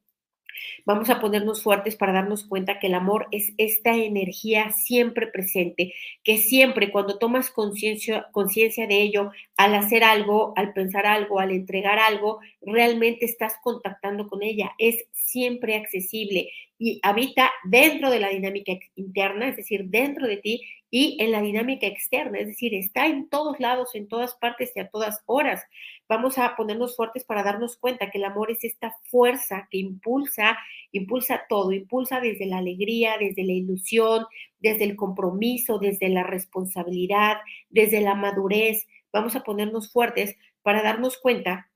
Vamos 0.86 1.10
a 1.10 1.20
ponernos 1.20 1.64
fuertes 1.64 1.96
para 1.96 2.14
darnos 2.14 2.44
cuenta 2.44 2.80
que 2.80 2.88
el 2.88 2.96
amor 2.96 3.28
es 3.32 3.54
esta 3.58 3.96
energía 3.96 4.72
siempre 4.72 5.28
presente, 5.28 5.94
que 6.24 6.38
siempre 6.38 6.92
cuando 6.92 7.18
tomas 7.18 7.52
conciencia 7.52 8.88
de 8.88 9.02
ello, 9.02 9.32
al 9.58 9.76
hacer 9.76 10.04
algo, 10.04 10.54
al 10.56 10.74
pensar 10.74 11.06
algo, 11.06 11.40
al 11.40 11.52
entregar 11.52 12.00
algo, 12.00 12.40
realmente 12.62 13.26
estás 13.26 13.56
contactando 13.62 14.28
con 14.28 14.44
ella. 14.44 14.72
Es 14.78 15.06
siempre 15.12 15.76
accesible 15.76 16.50
y 16.84 17.00
habita 17.04 17.52
dentro 17.64 18.10
de 18.10 18.20
la 18.20 18.30
dinámica 18.30 18.72
interna, 18.96 19.48
es 19.48 19.56
decir, 19.56 19.86
dentro 19.86 20.26
de 20.26 20.38
ti 20.38 20.64
y 20.90 21.16
en 21.22 21.32
la 21.32 21.40
dinámica 21.40 21.86
externa, 21.86 22.40
es 22.40 22.48
decir, 22.48 22.74
está 22.74 23.06
en 23.06 23.30
todos 23.30 23.60
lados, 23.60 23.94
en 23.94 24.08
todas 24.08 24.34
partes 24.34 24.72
y 24.76 24.80
a 24.80 24.90
todas 24.90 25.22
horas. 25.28 25.62
Vamos 26.10 26.40
a 26.40 26.56
ponernos 26.56 26.96
fuertes 26.96 27.24
para 27.24 27.44
darnos 27.44 27.78
cuenta 27.78 28.10
que 28.10 28.18
el 28.18 28.24
amor 28.24 28.50
es 28.50 28.64
esta 28.64 28.96
fuerza 29.12 29.68
que 29.70 29.78
impulsa, 29.78 30.58
impulsa 30.92 31.44
todo, 31.48 31.72
impulsa 31.72 32.20
desde 32.20 32.48
la 32.48 32.58
alegría, 32.58 33.16
desde 33.20 33.44
la 33.44 33.54
ilusión, 33.54 34.26
desde 34.58 34.86
el 34.86 34.96
compromiso, 34.96 35.78
desde 35.78 36.10
la 36.10 36.24
responsabilidad, 36.24 37.38
desde 37.70 38.02
la 38.02 38.16
madurez. 38.16 38.88
Vamos 39.14 39.36
a 39.36 39.44
ponernos 39.44 39.92
fuertes 39.92 40.36
para 40.64 40.82
darnos 40.82 41.20
cuenta 41.20 41.70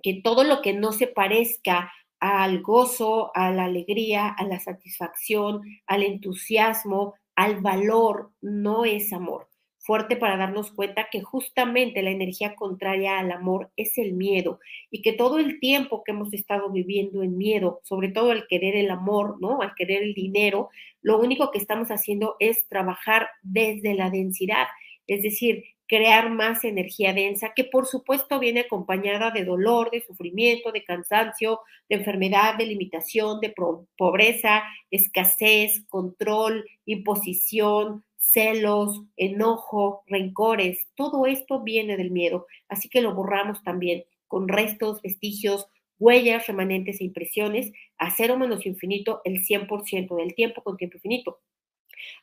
que 0.00 0.20
todo 0.22 0.44
lo 0.44 0.62
que 0.62 0.74
no 0.74 0.92
se 0.92 1.08
parezca 1.08 1.90
al 2.24 2.62
gozo, 2.62 3.30
a 3.34 3.50
la 3.50 3.64
alegría, 3.64 4.28
a 4.28 4.44
la 4.44 4.58
satisfacción, 4.58 5.60
al 5.86 6.02
entusiasmo, 6.02 7.14
al 7.34 7.60
valor, 7.60 8.30
no 8.40 8.86
es 8.86 9.12
amor. 9.12 9.48
Fuerte 9.78 10.16
para 10.16 10.38
darnos 10.38 10.72
cuenta 10.72 11.08
que 11.12 11.20
justamente 11.20 12.00
la 12.00 12.08
energía 12.10 12.54
contraria 12.54 13.18
al 13.18 13.30
amor 13.30 13.70
es 13.76 13.98
el 13.98 14.14
miedo 14.14 14.58
y 14.90 15.02
que 15.02 15.12
todo 15.12 15.38
el 15.38 15.60
tiempo 15.60 16.02
que 16.02 16.12
hemos 16.12 16.32
estado 16.32 16.70
viviendo 16.70 17.22
en 17.22 17.36
miedo, 17.36 17.80
sobre 17.84 18.08
todo 18.08 18.30
al 18.30 18.46
querer 18.46 18.74
el 18.76 18.90
amor, 18.90 19.36
¿no? 19.42 19.60
Al 19.60 19.74
querer 19.74 20.02
el 20.02 20.14
dinero, 20.14 20.70
lo 21.02 21.18
único 21.18 21.50
que 21.50 21.58
estamos 21.58 21.88
haciendo 21.88 22.36
es 22.38 22.66
trabajar 22.68 23.28
desde 23.42 23.92
la 23.92 24.08
densidad, 24.08 24.68
es 25.06 25.22
decir, 25.22 25.64
crear 25.86 26.30
más 26.30 26.64
energía 26.64 27.12
densa, 27.12 27.52
que 27.54 27.64
por 27.64 27.86
supuesto 27.86 28.38
viene 28.38 28.60
acompañada 28.60 29.30
de 29.30 29.44
dolor, 29.44 29.90
de 29.90 30.02
sufrimiento, 30.02 30.72
de 30.72 30.84
cansancio, 30.84 31.60
de 31.88 31.96
enfermedad, 31.96 32.56
de 32.56 32.66
limitación, 32.66 33.40
de 33.40 33.54
pobreza, 33.96 34.62
escasez, 34.90 35.84
control, 35.88 36.64
imposición, 36.86 38.04
celos, 38.16 39.02
enojo, 39.16 40.02
rencores. 40.06 40.86
Todo 40.96 41.26
esto 41.26 41.62
viene 41.62 41.96
del 41.96 42.10
miedo, 42.10 42.46
así 42.68 42.88
que 42.88 43.02
lo 43.02 43.14
borramos 43.14 43.62
también 43.62 44.04
con 44.26 44.48
restos, 44.48 45.02
vestigios, 45.02 45.68
huellas, 45.98 46.46
remanentes 46.46 47.00
e 47.00 47.04
impresiones 47.04 47.72
a 47.98 48.10
cero 48.10 48.36
menos 48.36 48.66
infinito 48.66 49.20
el 49.24 49.44
100% 49.44 50.16
del 50.16 50.34
tiempo 50.34 50.62
con 50.62 50.76
tiempo 50.76 50.96
infinito. 50.96 51.40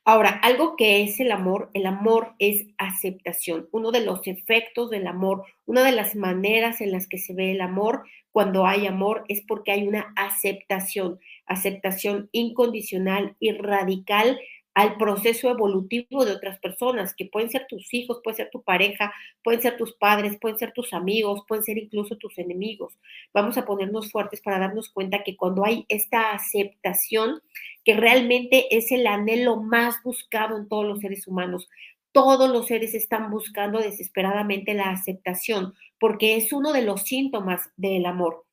Ahora, 0.03 0.29
algo 0.29 0.75
que 0.75 1.03
es 1.03 1.19
el 1.19 1.31
amor, 1.31 1.69
el 1.73 1.85
amor 1.85 2.33
es 2.39 2.65
aceptación. 2.77 3.67
Uno 3.71 3.91
de 3.91 4.01
los 4.01 4.25
efectos 4.27 4.89
del 4.89 5.07
amor, 5.07 5.45
una 5.65 5.83
de 5.83 5.91
las 5.91 6.15
maneras 6.15 6.81
en 6.81 6.91
las 6.91 7.07
que 7.07 7.17
se 7.17 7.33
ve 7.33 7.51
el 7.51 7.61
amor 7.61 8.03
cuando 8.31 8.65
hay 8.65 8.87
amor 8.87 9.25
es 9.27 9.41
porque 9.47 9.71
hay 9.71 9.87
una 9.87 10.13
aceptación, 10.15 11.19
aceptación 11.45 12.29
incondicional 12.31 13.35
y 13.39 13.51
radical 13.51 14.39
al 14.73 14.97
proceso 14.97 15.49
evolutivo 15.49 16.23
de 16.23 16.31
otras 16.31 16.59
personas, 16.59 17.13
que 17.13 17.25
pueden 17.25 17.49
ser 17.49 17.67
tus 17.67 17.93
hijos, 17.93 18.21
pueden 18.23 18.37
ser 18.37 18.49
tu 18.51 18.63
pareja, 18.63 19.13
pueden 19.43 19.61
ser 19.61 19.77
tus 19.77 19.93
padres, 19.93 20.37
pueden 20.39 20.57
ser 20.57 20.71
tus 20.71 20.93
amigos, 20.93 21.43
pueden 21.47 21.63
ser 21.63 21.77
incluso 21.77 22.15
tus 22.17 22.37
enemigos. 22.37 22.97
Vamos 23.33 23.57
a 23.57 23.65
ponernos 23.65 24.11
fuertes 24.11 24.41
para 24.41 24.59
darnos 24.59 24.89
cuenta 24.89 25.23
que 25.23 25.35
cuando 25.35 25.65
hay 25.65 25.85
esta 25.89 26.31
aceptación, 26.31 27.41
que 27.83 27.95
realmente 27.95 28.75
es 28.75 28.91
el 28.91 29.07
anhelo 29.07 29.57
más 29.57 30.01
buscado 30.03 30.57
en 30.57 30.69
todos 30.69 30.85
los 30.85 30.99
seres 30.99 31.27
humanos, 31.27 31.67
todos 32.13 32.49
los 32.49 32.67
seres 32.67 32.93
están 32.93 33.29
buscando 33.29 33.79
desesperadamente 33.79 34.73
la 34.73 34.91
aceptación, 34.91 35.73
porque 35.99 36.35
es 36.35 36.51
uno 36.53 36.73
de 36.73 36.81
los 36.81 37.03
síntomas 37.03 37.69
del 37.77 38.05
amor. 38.05 38.45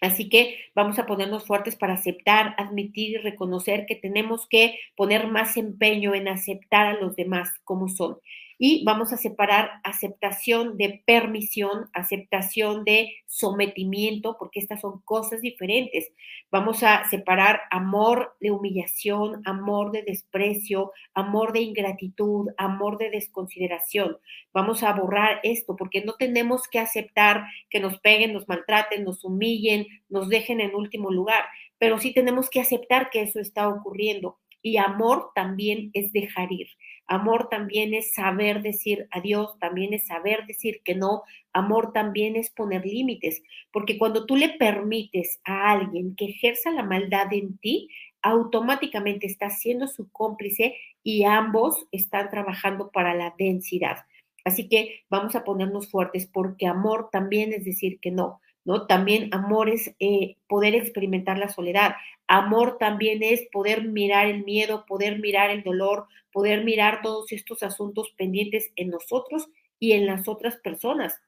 Así 0.00 0.28
que 0.28 0.58
vamos 0.74 0.98
a 0.98 1.06
ponernos 1.06 1.46
fuertes 1.46 1.76
para 1.76 1.94
aceptar, 1.94 2.54
admitir 2.58 3.12
y 3.12 3.16
reconocer 3.18 3.86
que 3.86 3.94
tenemos 3.94 4.46
que 4.48 4.78
poner 4.96 5.28
más 5.28 5.56
empeño 5.56 6.14
en 6.14 6.28
aceptar 6.28 6.86
a 6.86 7.00
los 7.00 7.16
demás 7.16 7.50
como 7.64 7.88
son 7.88 8.18
y 8.58 8.84
vamos 8.84 9.12
a 9.12 9.16
separar 9.16 9.70
aceptación 9.82 10.76
de 10.76 11.02
permisión, 11.06 11.90
aceptación 11.92 12.84
de 12.84 13.12
sometimiento, 13.26 14.36
porque 14.38 14.60
estas 14.60 14.80
son 14.80 15.00
cosas 15.04 15.40
diferentes. 15.40 16.12
Vamos 16.50 16.82
a 16.82 17.08
separar 17.08 17.62
amor 17.70 18.36
de 18.40 18.50
humillación, 18.50 19.42
amor 19.44 19.90
de 19.92 20.02
desprecio, 20.02 20.92
amor 21.14 21.52
de 21.52 21.60
ingratitud, 21.60 22.48
amor 22.56 22.98
de 22.98 23.10
desconsideración. 23.10 24.18
Vamos 24.52 24.82
a 24.82 24.92
borrar 24.92 25.40
esto, 25.42 25.76
porque 25.76 26.04
no 26.04 26.14
tenemos 26.14 26.68
que 26.68 26.78
aceptar 26.78 27.44
que 27.70 27.80
nos 27.80 27.98
peguen, 28.00 28.32
nos 28.32 28.48
maltraten, 28.48 29.04
nos 29.04 29.24
humillen, 29.24 29.86
nos 30.08 30.28
dejen 30.28 30.60
en 30.60 30.74
último 30.74 31.10
lugar, 31.10 31.44
pero 31.78 31.98
sí 31.98 32.14
tenemos 32.14 32.50
que 32.50 32.60
aceptar 32.60 33.10
que 33.10 33.22
eso 33.22 33.40
está 33.40 33.68
ocurriendo. 33.68 34.38
Y 34.62 34.78
amor 34.78 35.30
también 35.34 35.90
es 35.92 36.12
dejar 36.12 36.50
ir. 36.50 36.68
Amor 37.06 37.48
también 37.48 37.92
es 37.94 38.14
saber 38.14 38.62
decir 38.62 39.08
adiós, 39.10 39.58
también 39.58 39.92
es 39.92 40.06
saber 40.06 40.46
decir 40.46 40.80
que 40.84 40.94
no. 40.94 41.22
Amor 41.52 41.92
también 41.92 42.36
es 42.36 42.50
poner 42.50 42.86
límites, 42.86 43.42
porque 43.72 43.98
cuando 43.98 44.26
tú 44.26 44.36
le 44.36 44.50
permites 44.50 45.40
a 45.44 45.70
alguien 45.72 46.16
que 46.16 46.26
ejerza 46.26 46.70
la 46.70 46.82
maldad 46.82 47.32
en 47.32 47.58
ti, 47.58 47.88
automáticamente 48.22 49.26
estás 49.26 49.60
siendo 49.60 49.86
su 49.86 50.10
cómplice 50.10 50.76
y 51.02 51.24
ambos 51.24 51.86
están 51.92 52.30
trabajando 52.30 52.90
para 52.90 53.14
la 53.14 53.34
densidad. 53.38 53.98
Así 54.44 54.68
que 54.68 55.04
vamos 55.10 55.34
a 55.36 55.44
ponernos 55.44 55.90
fuertes 55.90 56.26
porque 56.26 56.66
amor 56.66 57.10
también 57.12 57.52
es 57.52 57.64
decir 57.64 58.00
que 58.00 58.10
no. 58.10 58.40
¿No? 58.64 58.86
También 58.86 59.28
amor 59.32 59.68
es 59.68 59.94
eh, 60.00 60.36
poder 60.48 60.74
experimentar 60.74 61.38
la 61.38 61.48
soledad. 61.48 61.96
Amor 62.26 62.78
también 62.78 63.22
es 63.22 63.42
poder 63.52 63.84
mirar 63.84 64.26
el 64.26 64.44
miedo, 64.44 64.86
poder 64.86 65.18
mirar 65.18 65.50
el 65.50 65.62
dolor, 65.62 66.06
poder 66.32 66.64
mirar 66.64 67.02
todos 67.02 67.32
estos 67.32 67.62
asuntos 67.62 68.12
pendientes 68.16 68.72
en 68.76 68.90
nosotros 68.90 69.48
y 69.78 69.92
en 69.92 70.06
las 70.06 70.28
otras 70.28 70.56
personas. 70.56 71.20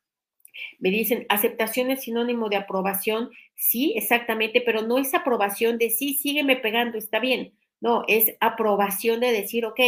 Me 0.78 0.90
dicen, 0.90 1.26
aceptación 1.28 1.90
es 1.90 2.02
sinónimo 2.02 2.48
de 2.48 2.56
aprobación. 2.56 3.30
Sí, 3.54 3.92
exactamente, 3.96 4.62
pero 4.62 4.82
no 4.82 4.98
es 4.98 5.12
aprobación 5.14 5.78
de 5.78 5.90
sí, 5.90 6.14
sígueme 6.14 6.56
pegando, 6.56 6.98
está 6.98 7.20
bien. 7.20 7.52
No, 7.80 8.04
es 8.08 8.34
aprobación 8.40 9.20
de 9.20 9.32
decir, 9.32 9.66
ok, 9.66 9.80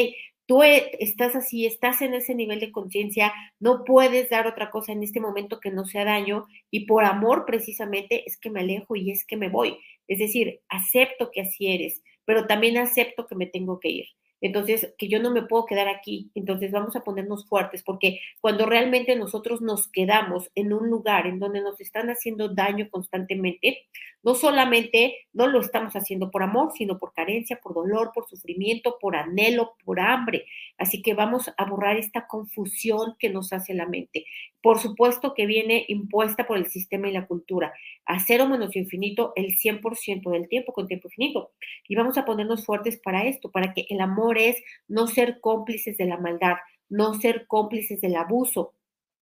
tú 0.49 0.62
e, 0.62 0.90
estás 0.99 1.37
así, 1.37 1.67
estás 1.67 2.00
en 2.00 2.14
ese 2.14 2.35
nivel 2.35 2.59
de 2.59 2.73
conciencia, 2.73 3.35
no 3.61 3.85
puedes 3.85 4.31
dar 4.31 4.47
otra 4.47 4.71
cosa 4.71 4.93
en 4.93 5.02
este 5.02 5.21
momento 5.21 5.61
que 5.61 5.71
no 5.71 5.85
sea 5.85 6.07
daño 6.07 6.47
y 6.71 6.87
por 6.87 7.05
amor 7.05 7.45
precisamente 7.47 8.25
es 8.26 8.38
que 8.38 8.49
me 8.50 8.61
alejo 8.61 8.97
y 8.97 9.11
es 9.11 9.26
que 9.26 9.37
me 9.37 9.50
voy. 9.50 9.78
Es 10.09 10.19
decir, 10.19 10.61
acepto 10.71 11.31
que 11.31 11.43
así 11.43 11.69
eres, 11.69 12.02
pero 12.25 12.47
también 12.47 12.78
acepto 12.78 13.26
que 13.26 13.35
me 13.37 13.47
tengo 13.47 13.78
que 13.78 13.90
ir. 13.90 14.07
Entonces, 14.40 14.95
que 14.99 15.09
yo 15.09 15.21
no 15.21 15.30
me 15.30 15.42
puedo 15.42 15.66
quedar 15.66 15.88
aquí. 15.88 16.30
Entonces, 16.35 16.71
vamos 16.71 16.97
a 16.97 17.00
ponernos 17.00 17.47
fuertes, 17.47 17.83
porque 17.83 18.21
cuando 18.40 18.66
realmente 18.66 19.16
nosotros 19.16 19.61
nos 19.61 19.88
quedamos 19.88 20.50
en 20.54 20.73
un 20.73 20.88
lugar 20.88 21.26
en 21.26 21.38
donde 21.38 21.61
nos 21.61 21.80
están 21.80 22.11
haciendo 22.11 22.49
daño 22.49 22.88
constantemente, 22.90 23.87
no 24.23 24.35
solamente 24.35 25.28
no 25.33 25.47
lo 25.47 25.61
estamos 25.61 25.95
haciendo 25.95 26.30
por 26.30 26.42
amor, 26.42 26.73
sino 26.76 26.99
por 26.99 27.12
carencia, 27.12 27.61
por 27.62 27.75
dolor, 27.75 28.11
por 28.12 28.28
sufrimiento, 28.28 28.97
por 29.00 29.16
anhelo, 29.16 29.75
por 29.85 30.00
hambre. 30.00 30.45
Así 30.76 31.02
que 31.02 31.14
vamos 31.14 31.50
a 31.57 31.64
borrar 31.64 31.97
esta 31.97 32.26
confusión 32.26 33.14
que 33.18 33.30
nos 33.30 33.52
hace 33.52 33.75
la 33.75 33.87
mente. 33.87 34.25
Por 34.62 34.79
supuesto 34.81 35.35
que 35.35 35.47
viene 35.47 35.85
impuesta 35.88 36.47
por 36.47 36.59
el 36.59 36.67
sistema 36.67 37.09
y 37.09 37.12
la 37.12 37.27
cultura. 37.27 37.73
A 38.07 38.19
cero 38.19 38.49
menos 38.49 38.75
infinito 38.75 39.33
el 39.37 39.57
100% 39.57 40.31
del 40.31 40.49
tiempo 40.49 40.73
con 40.73 40.88
tiempo 40.88 41.09
infinito. 41.09 41.53
Y 41.87 41.95
vamos 41.95 42.19
a 42.19 42.25
ponernos 42.25 42.65
fuertes 42.65 42.99
para 42.99 43.25
esto, 43.25 43.50
para 43.50 43.73
que 43.73 43.87
el 43.88 44.00
amor 44.00 44.38
es 44.38 44.57
no 44.88 45.07
ser 45.07 45.41
cómplices 45.41 45.97
de 45.97 46.07
la 46.07 46.17
maldad, 46.17 46.57
no 46.88 47.15
ser 47.15 47.47
cómplices 47.47 48.00
del 48.00 48.17
abuso. 48.17 48.75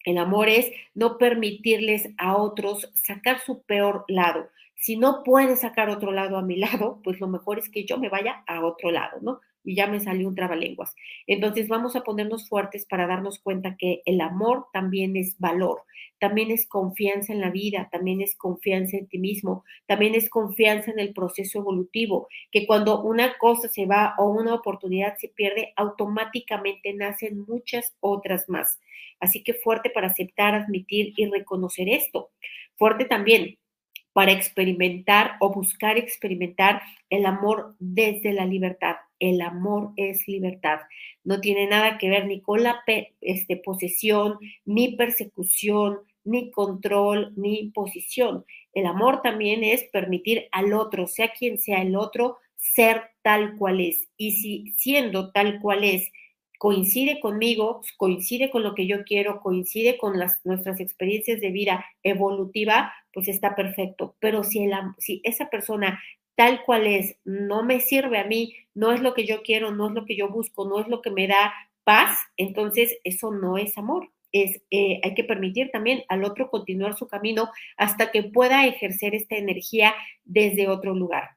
El 0.04 0.18
amor 0.18 0.48
es 0.48 0.70
no 0.94 1.18
permitirles 1.18 2.08
a 2.16 2.36
otros 2.36 2.90
sacar 2.94 3.40
su 3.40 3.62
peor 3.62 4.04
lado. 4.08 4.48
Si 4.76 4.96
no 4.96 5.22
puedes 5.24 5.60
sacar 5.60 5.90
otro 5.90 6.12
lado 6.12 6.36
a 6.36 6.42
mi 6.42 6.56
lado, 6.56 7.00
pues 7.02 7.18
lo 7.20 7.28
mejor 7.28 7.58
es 7.58 7.68
que 7.68 7.84
yo 7.84 7.98
me 7.98 8.08
vaya 8.08 8.44
a 8.46 8.64
otro 8.64 8.90
lado, 8.90 9.18
¿no? 9.20 9.40
Y 9.66 9.74
ya 9.74 9.86
me 9.86 10.00
salió 10.00 10.28
un 10.28 10.34
trabalenguas. 10.34 10.94
Entonces 11.26 11.68
vamos 11.68 11.96
a 11.96 12.02
ponernos 12.02 12.48
fuertes 12.48 12.86
para 12.86 13.06
darnos 13.06 13.40
cuenta 13.40 13.76
que 13.76 14.00
el 14.06 14.20
amor 14.20 14.66
también 14.72 15.16
es 15.16 15.38
valor, 15.38 15.82
también 16.18 16.50
es 16.50 16.66
confianza 16.66 17.32
en 17.32 17.40
la 17.40 17.50
vida, 17.50 17.88
también 17.90 18.22
es 18.22 18.36
confianza 18.36 18.96
en 18.96 19.08
ti 19.08 19.18
mismo, 19.18 19.64
también 19.86 20.14
es 20.14 20.30
confianza 20.30 20.90
en 20.90 21.00
el 21.00 21.12
proceso 21.12 21.58
evolutivo, 21.58 22.28
que 22.50 22.66
cuando 22.66 23.02
una 23.02 23.36
cosa 23.38 23.68
se 23.68 23.84
va 23.84 24.14
o 24.18 24.30
una 24.30 24.54
oportunidad 24.54 25.16
se 25.18 25.28
pierde, 25.28 25.72
automáticamente 25.76 26.94
nacen 26.94 27.44
muchas 27.46 27.94
otras 28.00 28.48
más. 28.48 28.78
Así 29.20 29.42
que 29.42 29.54
fuerte 29.54 29.90
para 29.90 30.08
aceptar, 30.08 30.54
admitir 30.54 31.12
y 31.16 31.26
reconocer 31.26 31.88
esto. 31.88 32.30
Fuerte 32.76 33.06
también 33.06 33.58
para 34.12 34.32
experimentar 34.32 35.36
o 35.40 35.52
buscar 35.52 35.98
experimentar 35.98 36.80
el 37.10 37.26
amor 37.26 37.74
desde 37.78 38.32
la 38.32 38.46
libertad. 38.46 38.96
El 39.18 39.40
amor 39.40 39.92
es 39.96 40.26
libertad. 40.28 40.80
No 41.24 41.40
tiene 41.40 41.66
nada 41.66 41.98
que 41.98 42.08
ver 42.08 42.26
ni 42.26 42.40
con 42.40 42.62
la 42.62 42.82
este, 43.20 43.56
posesión, 43.56 44.38
ni 44.64 44.96
persecución, 44.96 46.00
ni 46.24 46.50
control, 46.50 47.32
ni 47.36 47.58
imposición. 47.60 48.44
El 48.72 48.86
amor 48.86 49.22
también 49.22 49.64
es 49.64 49.84
permitir 49.84 50.48
al 50.52 50.74
otro, 50.74 51.06
sea 51.06 51.32
quien 51.32 51.58
sea 51.58 51.80
el 51.82 51.96
otro, 51.96 52.38
ser 52.56 53.02
tal 53.22 53.56
cual 53.56 53.80
es. 53.80 54.08
Y 54.16 54.32
si 54.32 54.74
siendo 54.76 55.32
tal 55.32 55.60
cual 55.60 55.84
es, 55.84 56.10
coincide 56.58 57.20
conmigo, 57.20 57.82
coincide 57.96 58.50
con 58.50 58.62
lo 58.62 58.74
que 58.74 58.86
yo 58.86 59.04
quiero, 59.04 59.40
coincide 59.40 59.98
con 59.98 60.18
las, 60.18 60.44
nuestras 60.44 60.80
experiencias 60.80 61.40
de 61.40 61.50
vida 61.50 61.84
evolutiva, 62.02 62.92
pues 63.12 63.28
está 63.28 63.54
perfecto. 63.54 64.16
Pero 64.20 64.42
si, 64.42 64.64
el, 64.64 64.72
si 64.98 65.20
esa 65.24 65.48
persona 65.48 66.00
tal 66.36 66.62
cual 66.64 66.86
es 66.86 67.16
no 67.24 67.62
me 67.64 67.80
sirve 67.80 68.18
a 68.18 68.24
mí, 68.24 68.54
no 68.74 68.92
es 68.92 69.00
lo 69.00 69.14
que 69.14 69.26
yo 69.26 69.42
quiero, 69.42 69.72
no 69.72 69.88
es 69.88 69.94
lo 69.94 70.04
que 70.04 70.16
yo 70.16 70.28
busco, 70.28 70.68
no 70.68 70.80
es 70.80 70.86
lo 70.86 71.02
que 71.02 71.10
me 71.10 71.26
da 71.26 71.52
paz, 71.82 72.18
entonces 72.36 72.98
eso 73.04 73.32
no 73.32 73.58
es 73.58 73.76
amor. 73.78 74.10
Es, 74.32 74.60
eh, 74.70 75.00
hay 75.02 75.14
que 75.14 75.24
permitir 75.24 75.70
también 75.70 76.04
al 76.08 76.24
otro 76.24 76.50
continuar 76.50 76.96
su 76.96 77.08
camino 77.08 77.50
hasta 77.76 78.10
que 78.10 78.22
pueda 78.22 78.66
ejercer 78.66 79.14
esta 79.14 79.36
energía 79.36 79.94
desde 80.24 80.68
otro 80.68 80.94
lugar. 80.94 81.30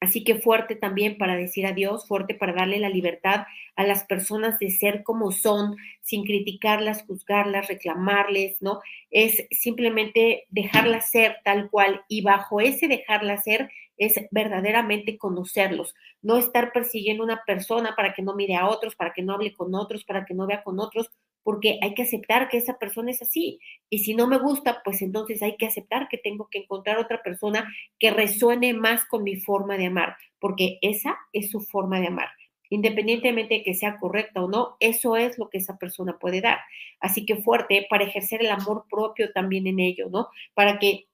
Así 0.00 0.22
que 0.22 0.36
fuerte 0.36 0.76
también 0.76 1.18
para 1.18 1.36
decir 1.36 1.66
adiós, 1.66 2.06
fuerte 2.06 2.34
para 2.34 2.52
darle 2.52 2.78
la 2.78 2.88
libertad 2.88 3.46
a 3.74 3.84
las 3.84 4.04
personas 4.04 4.58
de 4.60 4.70
ser 4.70 5.02
como 5.02 5.32
son, 5.32 5.76
sin 6.02 6.24
criticarlas, 6.24 7.02
juzgarlas, 7.04 7.66
reclamarles, 7.66 8.62
¿no? 8.62 8.80
Es 9.10 9.44
simplemente 9.50 10.46
dejarlas 10.50 11.10
ser 11.10 11.38
tal 11.44 11.68
cual 11.70 12.02
y 12.08 12.22
bajo 12.22 12.60
ese 12.60 12.86
dejarlas 12.86 13.42
ser 13.42 13.70
es 13.98 14.14
verdaderamente 14.30 15.18
conocerlos, 15.18 15.94
no 16.22 16.36
estar 16.36 16.72
persiguiendo 16.72 17.24
una 17.24 17.42
persona 17.44 17.94
para 17.96 18.14
que 18.14 18.22
no 18.22 18.34
mire 18.34 18.56
a 18.56 18.68
otros, 18.68 18.96
para 18.96 19.12
que 19.12 19.22
no 19.22 19.34
hable 19.34 19.52
con 19.52 19.74
otros, 19.74 20.04
para 20.04 20.24
que 20.24 20.34
no 20.34 20.46
vea 20.46 20.62
con 20.62 20.80
otros, 20.80 21.10
porque 21.42 21.78
hay 21.82 21.94
que 21.94 22.02
aceptar 22.02 22.48
que 22.48 22.58
esa 22.58 22.78
persona 22.78 23.10
es 23.10 23.22
así. 23.22 23.58
Y 23.88 24.00
si 24.00 24.14
no 24.14 24.26
me 24.26 24.38
gusta, 24.38 24.82
pues 24.84 25.02
entonces 25.02 25.42
hay 25.42 25.56
que 25.56 25.66
aceptar 25.66 26.08
que 26.08 26.18
tengo 26.18 26.48
que 26.50 26.58
encontrar 26.58 26.98
otra 26.98 27.22
persona 27.22 27.72
que 27.98 28.10
resuene 28.10 28.74
más 28.74 29.04
con 29.06 29.22
mi 29.24 29.36
forma 29.36 29.76
de 29.76 29.86
amar, 29.86 30.16
porque 30.38 30.78
esa 30.82 31.16
es 31.32 31.50
su 31.50 31.60
forma 31.60 32.00
de 32.00 32.08
amar. 32.08 32.28
Independientemente 32.70 33.54
de 33.54 33.62
que 33.62 33.72
sea 33.72 33.96
correcta 33.96 34.42
o 34.42 34.48
no, 34.48 34.76
eso 34.78 35.16
es 35.16 35.38
lo 35.38 35.48
que 35.48 35.58
esa 35.58 35.78
persona 35.78 36.18
puede 36.18 36.42
dar. 36.42 36.58
Así 37.00 37.24
que 37.24 37.36
fuerte 37.36 37.86
para 37.88 38.04
ejercer 38.04 38.42
el 38.42 38.50
amor 38.50 38.84
propio 38.90 39.32
también 39.32 39.66
en 39.66 39.80
ello, 39.80 40.08
¿no? 40.10 40.28
Para 40.52 40.78
que 40.78 41.07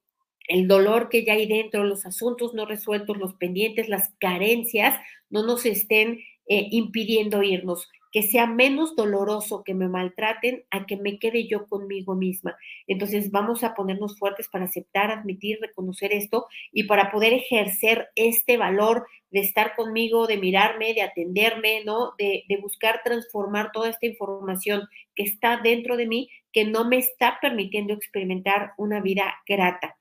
el 0.49 0.69
dolor 0.69 1.09
que 1.09 1.25
ya 1.25 1.35
hay 1.35 1.47
dentro, 1.47 1.85
los 1.85 2.07
asuntos 2.07 2.55
no 2.55 2.67
resueltos, 2.67 3.17
los 3.17 3.35
pendientes, 3.35 3.89
las 3.89 4.11
carencias, 4.19 4.99
no 5.31 5.45
nos 5.45 5.67
estén 5.67 6.21
eh, 6.47 6.69
impidiendo 6.71 7.43
irnos 7.43 7.89
que 8.15 8.23
sea 8.23 8.47
menos 8.47 8.95
doloroso 8.95 9.65
que 9.65 9.75
me 9.75 9.89
maltraten 9.89 10.65
a 10.71 10.87
que 10.87 10.97
me 10.97 11.19
quede 11.19 11.49
yo 11.49 11.67
conmigo 11.67 12.15
misma. 12.15 12.57
Entonces 12.87 13.33
vamos 13.33 13.65
a 13.65 13.75
ponernos 13.75 14.21
fuertes 14.21 14.47
para 14.47 14.67
aceptar, 14.67 15.11
admitir, 15.11 15.59
reconocer 15.61 16.13
esto 16.13 16.47
y 16.71 16.85
para 16.85 17.11
poder 17.11 17.33
ejercer 17.33 18.11
este 18.15 18.57
valor 18.57 19.09
de 19.31 19.41
estar 19.41 19.75
conmigo, 19.75 20.29
de 20.29 20.37
mirarme, 20.37 20.95
de 20.95 21.03
atenderme, 21.03 21.83
¿no? 21.85 22.13
De, 22.17 22.45
de 22.49 22.57
buscar 22.59 23.01
transformar 23.03 23.73
toda 23.73 23.91
esta 23.91 24.07
información 24.07 24.87
que 25.17 25.25
está 25.25 25.57
dentro 25.57 25.97
de 25.97 26.07
mí, 26.07 26.31
que 26.53 26.65
no 26.65 26.89
me 26.89 26.99
está 26.99 27.39
permitiendo 27.43 27.95
experimentar 27.95 28.75
una 28.79 29.01
vida 29.01 29.35
grata. 29.45 29.97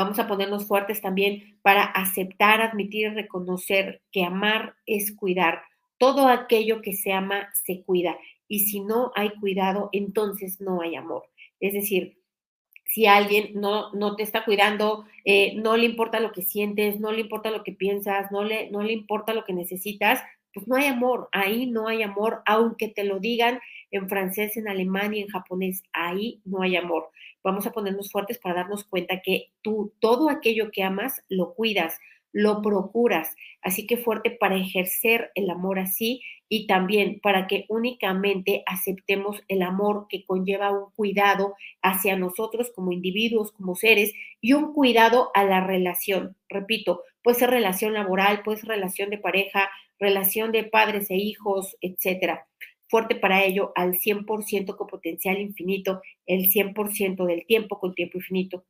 Vamos 0.00 0.18
a 0.18 0.26
ponernos 0.26 0.66
fuertes 0.66 1.02
también 1.02 1.58
para 1.60 1.82
aceptar, 1.82 2.62
admitir 2.62 3.12
reconocer 3.12 4.00
que 4.10 4.24
amar 4.24 4.74
es 4.86 5.14
cuidar 5.14 5.60
todo 5.98 6.28
aquello 6.28 6.80
que 6.80 6.94
se 6.94 7.12
ama 7.12 7.50
se 7.52 7.82
cuida. 7.82 8.16
Y 8.48 8.60
si 8.60 8.80
no 8.80 9.12
hay 9.14 9.28
cuidado, 9.38 9.90
entonces 9.92 10.58
no 10.58 10.80
hay 10.80 10.96
amor. 10.96 11.24
Es 11.60 11.74
decir, 11.74 12.16
si 12.86 13.04
alguien 13.04 13.50
no, 13.60 13.92
no 13.92 14.16
te 14.16 14.22
está 14.22 14.42
cuidando, 14.46 15.04
eh, 15.26 15.52
no 15.56 15.76
le 15.76 15.84
importa 15.84 16.18
lo 16.18 16.32
que 16.32 16.40
sientes, 16.40 16.98
no 16.98 17.12
le 17.12 17.20
importa 17.20 17.50
lo 17.50 17.62
que 17.62 17.72
piensas, 17.72 18.32
no 18.32 18.42
le, 18.42 18.70
no 18.70 18.82
le 18.82 18.94
importa 18.94 19.34
lo 19.34 19.44
que 19.44 19.52
necesitas, 19.52 20.22
pues 20.52 20.66
no 20.68 20.76
hay 20.76 20.86
amor, 20.86 21.28
ahí 21.32 21.66
no 21.66 21.88
hay 21.88 22.02
amor, 22.02 22.42
aunque 22.46 22.88
te 22.88 23.04
lo 23.04 23.18
digan 23.18 23.60
en 23.90 24.08
francés, 24.08 24.56
en 24.56 24.68
alemán 24.68 25.14
y 25.14 25.20
en 25.20 25.28
japonés, 25.28 25.82
ahí 25.92 26.40
no 26.44 26.62
hay 26.62 26.76
amor. 26.76 27.10
Vamos 27.42 27.66
a 27.66 27.72
ponernos 27.72 28.10
fuertes 28.10 28.38
para 28.38 28.56
darnos 28.56 28.84
cuenta 28.84 29.20
que 29.22 29.50
tú 29.62 29.92
todo 30.00 30.28
aquello 30.28 30.70
que 30.70 30.82
amas 30.82 31.22
lo 31.28 31.54
cuidas, 31.54 31.98
lo 32.32 32.62
procuras. 32.62 33.34
Así 33.62 33.86
que 33.86 33.96
fuerte 33.96 34.30
para 34.30 34.56
ejercer 34.56 35.30
el 35.34 35.50
amor 35.50 35.78
así 35.78 36.22
y 36.48 36.66
también 36.66 37.20
para 37.22 37.46
que 37.46 37.66
únicamente 37.68 38.62
aceptemos 38.66 39.42
el 39.48 39.62
amor 39.62 40.06
que 40.08 40.24
conlleva 40.24 40.70
un 40.70 40.90
cuidado 40.92 41.54
hacia 41.82 42.16
nosotros 42.16 42.72
como 42.74 42.92
individuos, 42.92 43.52
como 43.52 43.74
seres 43.74 44.12
y 44.40 44.52
un 44.52 44.72
cuidado 44.72 45.30
a 45.34 45.44
la 45.44 45.64
relación. 45.64 46.36
Repito, 46.48 47.02
puede 47.22 47.38
ser 47.38 47.50
relación 47.50 47.94
laboral, 47.94 48.42
puede 48.42 48.58
ser 48.58 48.70
relación 48.70 49.10
de 49.10 49.18
pareja, 49.18 49.70
relación 50.00 50.52
de 50.52 50.64
padres 50.64 51.10
e 51.10 51.16
hijos, 51.16 51.76
etcétera. 51.80 52.46
Fuerte 52.88 53.14
para 53.14 53.44
ello 53.44 53.72
al 53.76 53.94
100% 53.98 54.76
con 54.76 54.88
potencial 54.88 55.38
infinito, 55.38 56.02
el 56.26 56.50
100% 56.50 57.24
del 57.26 57.46
tiempo 57.46 57.78
con 57.78 57.94
tiempo 57.94 58.18
infinito. 58.18 58.64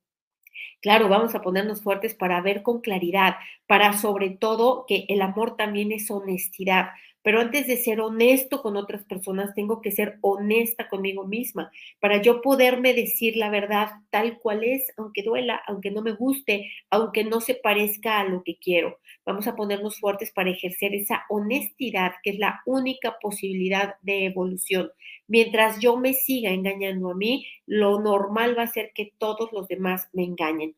Claro, 0.83 1.09
vamos 1.09 1.35
a 1.35 1.43
ponernos 1.43 1.83
fuertes 1.83 2.15
para 2.15 2.41
ver 2.41 2.63
con 2.63 2.81
claridad, 2.81 3.37
para 3.67 3.93
sobre 3.95 4.31
todo 4.31 4.85
que 4.87 5.05
el 5.09 5.23
amor 5.23 5.57
también 5.57 5.93
es 5.93 6.11
honestidad. 6.11 6.91
Pero 7.23 7.41
antes 7.41 7.67
de 7.67 7.77
ser 7.77 8.01
honesto 8.01 8.63
con 8.63 8.77
otras 8.77 9.05
personas, 9.05 9.55
tengo 9.55 9.81
que 9.81 9.93
ser 9.93 10.19
honesta 10.23 10.89
conmigo 10.89 11.27
misma 11.27 11.71
para 12.01 12.21
yo 12.23 12.41
poderme 12.41 12.95
decir 12.95 13.37
la 13.37 13.51
verdad 13.51 13.89
tal 14.11 14.39
cual 14.39 14.65
es, 14.65 14.93
aunque 14.97 15.23
duela, 15.23 15.61
aunque 15.67 15.91
no 15.91 16.03
me 16.03 16.13
guste, 16.13 16.71
aunque 16.91 17.25
no 17.25 17.41
se 17.41 17.55
parezca 17.55 18.21
a 18.21 18.25
lo 18.25 18.43
que 18.43 18.57
quiero. 18.59 18.99
Vamos 19.27 19.47
a 19.47 19.57
ponernos 19.57 19.99
fuertes 20.01 20.33
para 20.33 20.51
ejercer 20.51 20.95
esa 20.95 21.25
honestidad, 21.29 22.13
que 22.23 22.31
es 22.31 22.39
la 22.39 22.61
única 22.67 23.17
posibilidad 23.21 23.95
de 24.03 24.27
evolución. 24.27 24.91
Mientras 25.27 25.79
yo 25.81 25.97
me 25.97 26.13
siga 26.15 26.51
engañando 26.51 27.11
a 27.11 27.15
mí, 27.15 27.47
lo 27.67 28.01
normal 28.01 28.57
va 28.59 28.63
a 28.65 28.67
ser 28.67 28.93
que 28.95 29.13
todos 29.19 29.53
los 29.53 29.69
demás 29.69 30.09
me 30.13 30.25
engañen. 30.25 30.75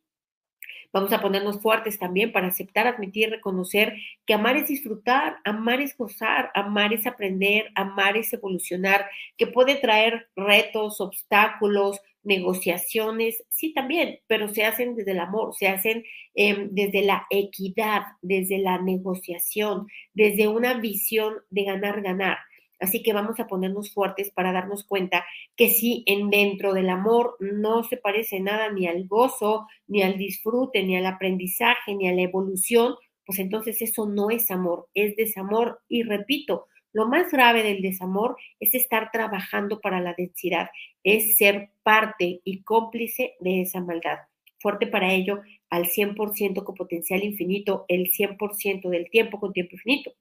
Vamos 0.92 1.12
a 1.12 1.20
ponernos 1.22 1.60
fuertes 1.60 1.98
también 1.98 2.32
para 2.32 2.48
aceptar, 2.48 2.86
admitir, 2.86 3.30
reconocer 3.30 3.94
que 4.26 4.34
amar 4.34 4.56
es 4.56 4.68
disfrutar, 4.68 5.36
amar 5.44 5.80
es 5.80 5.96
gozar, 5.96 6.50
amar 6.54 6.92
es 6.92 7.06
aprender, 7.06 7.70
amar 7.74 8.16
es 8.16 8.32
evolucionar, 8.32 9.06
que 9.38 9.46
puede 9.46 9.76
traer 9.76 10.28
retos, 10.36 11.00
obstáculos, 11.00 12.00
negociaciones, 12.24 13.42
sí 13.48 13.72
también, 13.74 14.20
pero 14.26 14.48
se 14.48 14.64
hacen 14.64 14.94
desde 14.94 15.12
el 15.12 15.20
amor, 15.20 15.54
se 15.54 15.68
hacen 15.68 16.04
em, 16.34 16.68
desde 16.70 17.02
la 17.02 17.26
equidad, 17.30 18.02
desde 18.20 18.58
la 18.58 18.78
negociación, 18.78 19.86
desde 20.14 20.46
una 20.48 20.74
visión 20.74 21.34
de 21.50 21.64
ganar, 21.64 22.02
ganar. 22.02 22.38
Así 22.82 23.00
que 23.00 23.12
vamos 23.12 23.38
a 23.38 23.46
ponernos 23.46 23.94
fuertes 23.94 24.32
para 24.32 24.50
darnos 24.50 24.82
cuenta 24.82 25.24
que 25.56 25.68
si 25.70 26.02
en 26.06 26.30
dentro 26.30 26.74
del 26.74 26.90
amor 26.90 27.36
no 27.38 27.84
se 27.84 27.96
parece 27.96 28.40
nada 28.40 28.72
ni 28.72 28.88
al 28.88 29.06
gozo, 29.06 29.68
ni 29.86 30.02
al 30.02 30.18
disfrute, 30.18 30.82
ni 30.82 30.96
al 30.96 31.06
aprendizaje, 31.06 31.94
ni 31.94 32.08
a 32.08 32.12
la 32.12 32.22
evolución, 32.22 32.96
pues 33.24 33.38
entonces 33.38 33.80
eso 33.82 34.06
no 34.06 34.30
es 34.30 34.50
amor, 34.50 34.88
es 34.94 35.14
desamor. 35.14 35.80
Y 35.88 36.02
repito, 36.02 36.66
lo 36.92 37.06
más 37.06 37.30
grave 37.30 37.62
del 37.62 37.82
desamor 37.82 38.36
es 38.58 38.74
estar 38.74 39.10
trabajando 39.12 39.80
para 39.80 40.00
la 40.00 40.14
densidad, 40.18 40.68
es 41.04 41.36
ser 41.36 41.70
parte 41.84 42.40
y 42.42 42.64
cómplice 42.64 43.36
de 43.38 43.62
esa 43.62 43.80
maldad. 43.80 44.18
Fuerte 44.58 44.88
para 44.88 45.12
ello, 45.12 45.40
al 45.70 45.86
100% 45.86 46.64
con 46.64 46.74
potencial 46.74 47.22
infinito, 47.22 47.84
el 47.86 48.10
100% 48.10 48.88
del 48.88 49.08
tiempo 49.08 49.38
con 49.38 49.52
tiempo 49.52 49.76
infinito. 49.76 50.12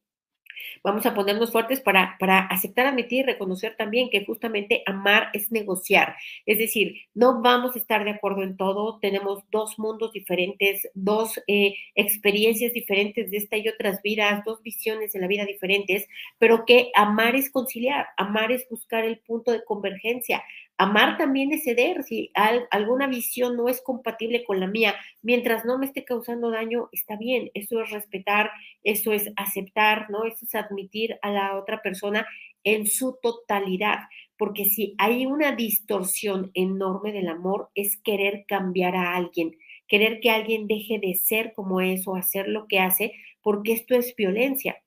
Vamos 0.83 1.05
a 1.05 1.13
ponernos 1.13 1.51
fuertes 1.51 1.79
para, 1.79 2.15
para 2.19 2.39
aceptar, 2.39 2.87
admitir 2.87 3.19
y 3.19 3.23
reconocer 3.23 3.75
también 3.77 4.09
que 4.09 4.25
justamente 4.25 4.83
amar 4.85 5.29
es 5.33 5.51
negociar. 5.51 6.15
Es 6.45 6.57
decir, 6.57 6.95
no 7.13 7.41
vamos 7.41 7.75
a 7.75 7.79
estar 7.79 8.03
de 8.03 8.11
acuerdo 8.11 8.43
en 8.43 8.57
todo. 8.57 8.99
Tenemos 8.99 9.43
dos 9.51 9.77
mundos 9.77 10.11
diferentes, 10.13 10.89
dos 10.93 11.39
eh, 11.47 11.75
experiencias 11.95 12.73
diferentes 12.73 13.31
de 13.31 13.37
esta 13.37 13.57
y 13.57 13.67
otras 13.67 14.01
vidas, 14.01 14.43
dos 14.45 14.61
visiones 14.61 15.13
de 15.13 15.19
la 15.19 15.27
vida 15.27 15.45
diferentes, 15.45 16.07
pero 16.39 16.65
que 16.65 16.91
amar 16.95 17.35
es 17.35 17.49
conciliar, 17.51 18.07
amar 18.17 18.51
es 18.51 18.67
buscar 18.69 19.05
el 19.05 19.19
punto 19.19 19.51
de 19.51 19.63
convergencia, 19.63 20.43
Amar 20.81 21.15
también 21.15 21.53
es 21.53 21.63
ceder, 21.63 22.01
si 22.01 22.31
alguna 22.71 23.05
visión 23.05 23.55
no 23.55 23.69
es 23.69 23.83
compatible 23.83 24.43
con 24.43 24.59
la 24.59 24.65
mía, 24.65 24.95
mientras 25.21 25.63
no 25.63 25.77
me 25.77 25.85
esté 25.85 26.03
causando 26.03 26.49
daño, 26.49 26.89
está 26.91 27.17
bien, 27.17 27.51
eso 27.53 27.79
es 27.83 27.91
respetar, 27.91 28.49
eso 28.81 29.11
es 29.13 29.31
aceptar, 29.35 30.09
¿no? 30.09 30.25
Eso 30.25 30.43
es 30.43 30.55
admitir 30.55 31.19
a 31.21 31.29
la 31.29 31.55
otra 31.55 31.83
persona 31.83 32.25
en 32.63 32.87
su 32.87 33.19
totalidad, 33.21 33.99
porque 34.37 34.65
si 34.65 34.95
hay 34.97 35.27
una 35.27 35.51
distorsión 35.51 36.49
enorme 36.55 37.11
del 37.11 37.27
amor, 37.27 37.69
es 37.75 37.97
querer 37.97 38.45
cambiar 38.47 38.95
a 38.95 39.15
alguien, 39.15 39.55
querer 39.87 40.19
que 40.19 40.31
alguien 40.31 40.65
deje 40.65 40.97
de 40.97 41.13
ser 41.13 41.53
como 41.53 41.79
es 41.81 42.07
o 42.07 42.15
hacer 42.15 42.47
lo 42.47 42.65
que 42.67 42.79
hace, 42.79 43.13
porque 43.43 43.73
esto 43.73 43.93
es 43.93 44.15
violencia. 44.15 44.81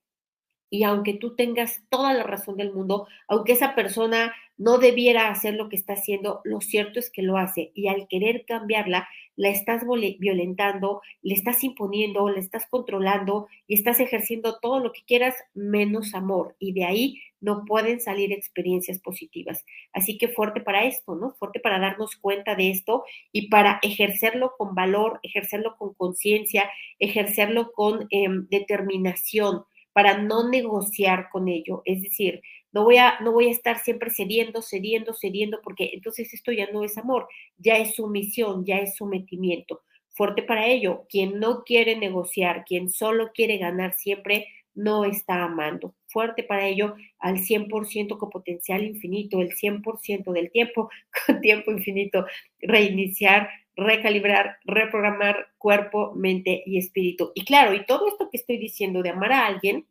Y 0.71 0.83
aunque 0.83 1.15
tú 1.15 1.37
tengas 1.37 1.85
toda 1.89 2.13
la 2.15 2.25
razón 2.25 2.57
del 2.57 2.73
mundo, 2.73 3.07
aunque 3.29 3.53
esa 3.53 3.77
persona 3.77 4.35
no 4.57 4.79
debiera 4.79 5.29
hacer 5.29 5.55
lo 5.55 5.69
que 5.69 5.77
está 5.77 5.95
haciendo, 5.95 6.41
lo 6.45 6.61
cierto 6.61 7.01
es 7.01 7.11
que 7.11 7.23
lo 7.23 7.37
hace. 7.37 7.73
Y 7.75 7.89
al 7.89 8.07
querer 8.09 8.45
cambiarla, 8.47 9.09
la 9.37 9.49
estás 9.49 9.83
violentando, 10.19 11.03
le 11.23 11.35
estás 11.35 11.65
imponiendo, 11.65 12.29
le 12.29 12.39
estás 12.39 12.67
controlando 12.69 13.49
y 13.67 13.75
estás 13.75 13.99
ejerciendo 13.99 14.59
todo 14.61 14.79
lo 14.79 14.93
que 14.93 15.03
quieras 15.07 15.35
menos 15.55 16.15
amor. 16.15 16.55
Y 16.59 16.73
de 16.73 16.85
ahí 16.85 17.21
no 17.41 17.65
pueden 17.67 18.01
salir 18.01 18.33
experiencias 18.33 19.01
positivas. 19.01 19.65
Así 19.93 20.19
que 20.19 20.29
fuerte 20.29 20.61
para 20.61 20.85
esto, 20.85 21.15
¿no? 21.15 21.35
Fuerte 21.35 21.61
para 21.61 21.79
darnos 21.79 22.17
cuenta 22.17 22.55
de 22.55 22.71
esto 22.71 23.05
y 23.33 23.49
para 23.49 23.81
ejercerlo 23.83 24.55
con 24.57 24.75
valor, 24.75 25.21
ejercerlo 25.23 25.77
con 25.77 25.95
conciencia, 25.95 26.71
ejercerlo 26.99 27.73
con 27.73 28.07
em, 28.11 28.47
determinación 28.49 29.65
para 29.93 30.19
no 30.19 30.49
negociar 30.49 31.29
con 31.31 31.49
ello. 31.49 31.83
Es 31.85 32.03
decir, 32.03 32.43
no 32.75 32.83
voy, 32.83 32.97
a, 32.97 33.21
no 33.21 33.31
voy 33.31 33.47
a 33.47 33.53
estar 33.53 33.79
siempre 33.79 34.11
cediendo, 34.11 34.61
cediendo, 34.61 35.15
cediendo, 35.15 35.61
porque 35.63 35.91
entonces 35.95 36.35
esto 36.35 36.51
ya 36.51 36.69
no 36.73 36.83
es 36.83 36.99
amor, 36.99 37.29
ya 37.57 37.79
es 37.79 37.95
sumisión, 37.95 38.65
ya 38.65 38.79
es 38.79 38.97
sometimiento. 38.97 39.83
Fuerte 40.11 40.43
para 40.43 40.67
ello, 40.67 41.07
quien 41.09 41.39
no 41.39 41.63
quiere 41.63 41.97
negociar, 41.97 42.65
quien 42.65 42.91
solo 42.91 43.31
quiere 43.33 43.59
ganar 43.59 43.95
siempre, 43.95 44.49
no 44.75 45.05
está 45.05 45.45
amando. 45.45 45.95
Fuerte 46.09 46.43
para 46.43 46.67
ello, 46.67 46.97
al 47.21 47.39
100% 47.39 48.19
con 48.19 48.31
potencial 48.31 48.83
infinito, 48.83 49.41
el 49.41 49.55
100% 49.55 50.33
del 50.33 50.51
tiempo 50.51 50.91
con 51.27 51.41
tiempo 51.41 51.71
infinito, 51.71 52.27
reiniciar, 52.59 53.51
recalibrar, 53.77 54.59
reprogramar 54.65 55.47
cuerpo, 55.59 56.13
mente 56.17 56.65
y 56.67 56.79
espíritu. 56.79 57.31
Y 57.37 57.45
claro, 57.45 57.73
y 57.73 57.87
todo 57.87 58.09
esto 58.09 58.29
que 58.31 58.37
estoy 58.37 58.59
diciendo 58.59 59.01
de 59.01 59.11
amar 59.11 59.33
a 59.33 59.47
alguien 59.47 59.87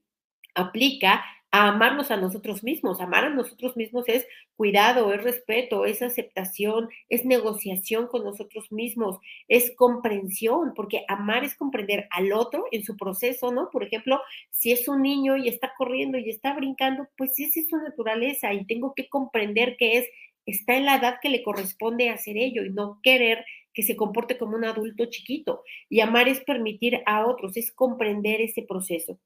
aplica 0.53 1.23
a 1.53 1.67
amarnos 1.67 2.09
a 2.09 2.17
nosotros 2.17 2.63
mismos. 2.63 2.99
Amar 2.99 3.25
a 3.25 3.29
nosotros 3.29 3.77
mismos 3.77 4.05
es 4.09 4.25
cuidado, 4.55 5.13
es 5.13 5.23
respeto, 5.23 5.85
es 5.85 6.01
aceptación, 6.01 6.89
es 7.09 7.25
negociación 7.25 8.07
con 8.07 8.23
nosotros 8.23 8.71
mismos, 8.71 9.19
es 9.47 9.71
comprensión, 9.75 10.73
porque 10.75 11.05
amar 11.07 11.43
es 11.43 11.53
comprender 11.53 12.07
al 12.09 12.33
otro 12.33 12.65
en 12.71 12.83
su 12.83 12.97
proceso, 12.97 13.51
¿no? 13.51 13.69
Por 13.69 13.83
ejemplo, 13.83 14.19
si 14.49 14.71
es 14.71 14.87
un 14.87 15.03
niño 15.03 15.37
y 15.37 15.47
está 15.47 15.73
corriendo 15.77 16.17
y 16.17 16.31
está 16.31 16.55
brincando, 16.55 17.07
pues 17.15 17.39
esa 17.39 17.59
es 17.59 17.69
su 17.69 17.77
naturaleza 17.77 18.51
y 18.51 18.65
tengo 18.65 18.95
que 18.95 19.07
comprender 19.07 19.75
que 19.77 19.99
es, 19.99 20.07
está 20.47 20.75
en 20.75 20.85
la 20.85 20.95
edad 20.95 21.17
que 21.21 21.29
le 21.29 21.43
corresponde 21.43 22.09
hacer 22.09 22.35
ello 22.35 22.63
y 22.63 22.71
no 22.71 22.99
querer 23.03 23.45
que 23.75 23.83
se 23.83 23.95
comporte 23.95 24.39
como 24.39 24.55
un 24.57 24.65
adulto 24.65 25.05
chiquito. 25.05 25.61
Y 25.87 25.99
amar 25.99 26.27
es 26.29 26.39
permitir 26.39 27.03
a 27.05 27.27
otros, 27.27 27.57
es 27.57 27.71
comprender 27.71 28.41
ese 28.41 28.63
proceso. 28.63 29.19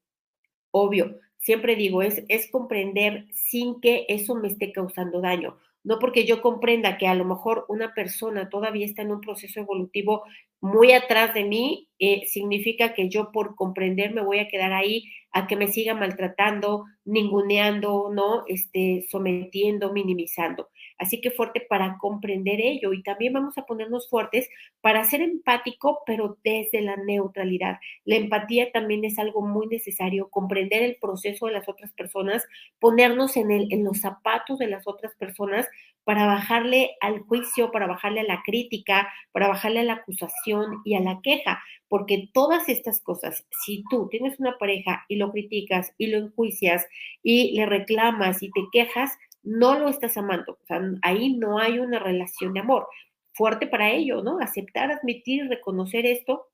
Obvio, 0.70 1.16
siempre 1.38 1.76
digo, 1.76 2.02
es, 2.02 2.22
es 2.28 2.50
comprender 2.50 3.26
sin 3.32 3.80
que 3.80 4.06
eso 4.08 4.34
me 4.34 4.48
esté 4.48 4.72
causando 4.72 5.20
daño. 5.20 5.56
No 5.84 5.98
porque 5.98 6.26
yo 6.26 6.42
comprenda 6.42 6.98
que 6.98 7.06
a 7.06 7.14
lo 7.14 7.24
mejor 7.24 7.64
una 7.68 7.94
persona 7.94 8.50
todavía 8.50 8.84
está 8.84 9.02
en 9.02 9.12
un 9.12 9.20
proceso 9.20 9.60
evolutivo 9.60 10.24
muy 10.60 10.92
atrás 10.92 11.34
de 11.34 11.44
mí, 11.44 11.88
eh, 11.98 12.26
significa 12.26 12.92
que 12.92 13.08
yo 13.08 13.30
por 13.32 13.54
comprender 13.54 14.12
me 14.12 14.22
voy 14.22 14.40
a 14.40 14.48
quedar 14.48 14.72
ahí 14.72 15.04
a 15.32 15.46
que 15.46 15.56
me 15.56 15.68
siga 15.68 15.94
maltratando, 15.94 16.84
ninguneando, 17.04 18.10
¿no? 18.12 18.44
Este, 18.48 19.06
sometiendo, 19.08 19.92
minimizando. 19.92 20.68
Así 20.98 21.20
que 21.20 21.30
fuerte 21.30 21.60
para 21.60 21.96
comprender 21.98 22.60
ello 22.60 22.92
y 22.92 23.02
también 23.02 23.32
vamos 23.32 23.56
a 23.56 23.66
ponernos 23.66 24.08
fuertes 24.10 24.48
para 24.80 25.04
ser 25.04 25.22
empático, 25.22 26.00
pero 26.04 26.38
desde 26.42 26.82
la 26.82 26.96
neutralidad. 26.96 27.78
La 28.04 28.16
empatía 28.16 28.72
también 28.72 29.04
es 29.04 29.18
algo 29.18 29.42
muy 29.42 29.66
necesario, 29.68 30.28
comprender 30.30 30.82
el 30.82 30.96
proceso 31.00 31.46
de 31.46 31.52
las 31.52 31.68
otras 31.68 31.92
personas, 31.92 32.44
ponernos 32.80 33.36
en, 33.36 33.50
el, 33.50 33.72
en 33.72 33.84
los 33.84 34.00
zapatos 34.00 34.58
de 34.58 34.66
las 34.66 34.86
otras 34.86 35.14
personas 35.14 35.68
para 36.08 36.24
bajarle 36.24 36.96
al 37.02 37.20
juicio, 37.20 37.70
para 37.70 37.86
bajarle 37.86 38.20
a 38.20 38.24
la 38.24 38.42
crítica, 38.42 39.12
para 39.30 39.46
bajarle 39.46 39.80
a 39.80 39.84
la 39.84 39.92
acusación 39.92 40.80
y 40.82 40.94
a 40.94 41.00
la 41.00 41.20
queja, 41.22 41.62
porque 41.86 42.30
todas 42.32 42.68
estas 42.70 43.02
cosas, 43.02 43.46
si 43.50 43.84
tú 43.90 44.08
tienes 44.10 44.40
una 44.40 44.56
pareja 44.56 45.04
y 45.08 45.16
lo 45.16 45.30
criticas 45.32 45.92
y 45.98 46.06
lo 46.06 46.16
enjuicias 46.16 46.86
y 47.22 47.54
le 47.56 47.66
reclamas 47.66 48.42
y 48.42 48.50
te 48.50 48.62
quejas, 48.72 49.18
no 49.48 49.78
lo 49.78 49.88
estás 49.88 50.16
amando. 50.16 50.52
O 50.52 50.66
sea, 50.66 50.80
ahí 51.02 51.34
no 51.36 51.58
hay 51.58 51.78
una 51.78 51.98
relación 51.98 52.52
de 52.52 52.60
amor. 52.60 52.86
Fuerte 53.32 53.66
para 53.66 53.90
ello, 53.92 54.22
¿no? 54.22 54.38
Aceptar, 54.40 54.90
admitir, 54.92 55.48
reconocer 55.48 56.06
esto, 56.06 56.48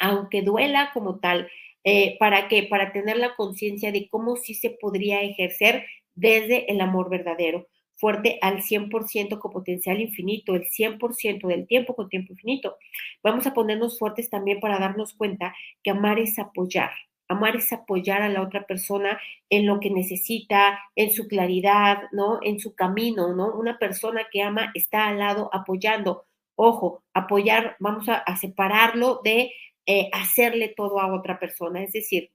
aunque 0.00 0.42
duela 0.42 0.90
como 0.94 1.20
tal. 1.20 1.48
Eh, 1.84 2.16
¿Para 2.18 2.48
qué? 2.48 2.64
Para 2.64 2.92
tener 2.92 3.16
la 3.18 3.36
conciencia 3.36 3.92
de 3.92 4.08
cómo 4.08 4.36
sí 4.36 4.54
se 4.54 4.70
podría 4.70 5.22
ejercer 5.22 5.86
desde 6.14 6.70
el 6.72 6.80
amor 6.80 7.10
verdadero 7.10 7.66
fuerte 8.00 8.38
al 8.40 8.62
100% 8.62 9.38
con 9.38 9.52
potencial 9.52 10.00
infinito, 10.00 10.54
el 10.54 10.64
100% 10.70 11.46
del 11.46 11.66
tiempo 11.66 11.94
con 11.94 12.08
tiempo 12.08 12.32
infinito. 12.32 12.78
Vamos 13.22 13.46
a 13.46 13.52
ponernos 13.52 13.98
fuertes 13.98 14.30
también 14.30 14.58
para 14.58 14.78
darnos 14.78 15.12
cuenta 15.12 15.54
que 15.82 15.90
amar 15.90 16.18
es 16.18 16.38
apoyar. 16.38 16.90
Amar 17.30 17.56
es 17.56 17.72
apoyar 17.72 18.22
a 18.22 18.28
la 18.28 18.42
otra 18.42 18.66
persona 18.66 19.18
en 19.48 19.66
lo 19.66 19.80
que 19.80 19.90
necesita, 19.90 20.78
en 20.96 21.10
su 21.12 21.28
claridad, 21.28 22.02
¿no? 22.12 22.40
En 22.42 22.60
su 22.60 22.74
camino, 22.74 23.34
¿no? 23.34 23.54
Una 23.54 23.78
persona 23.78 24.26
que 24.30 24.42
ama 24.42 24.70
está 24.74 25.08
al 25.08 25.18
lado 25.18 25.48
apoyando. 25.52 26.26
Ojo, 26.56 27.02
apoyar, 27.14 27.76
vamos 27.78 28.08
a, 28.08 28.36
separarlo 28.36 29.20
de 29.24 29.52
eh, 29.86 30.10
hacerle 30.12 30.74
todo 30.76 31.00
a 31.00 31.14
otra 31.14 31.38
persona. 31.38 31.82
Es 31.82 31.92
decir, 31.92 32.30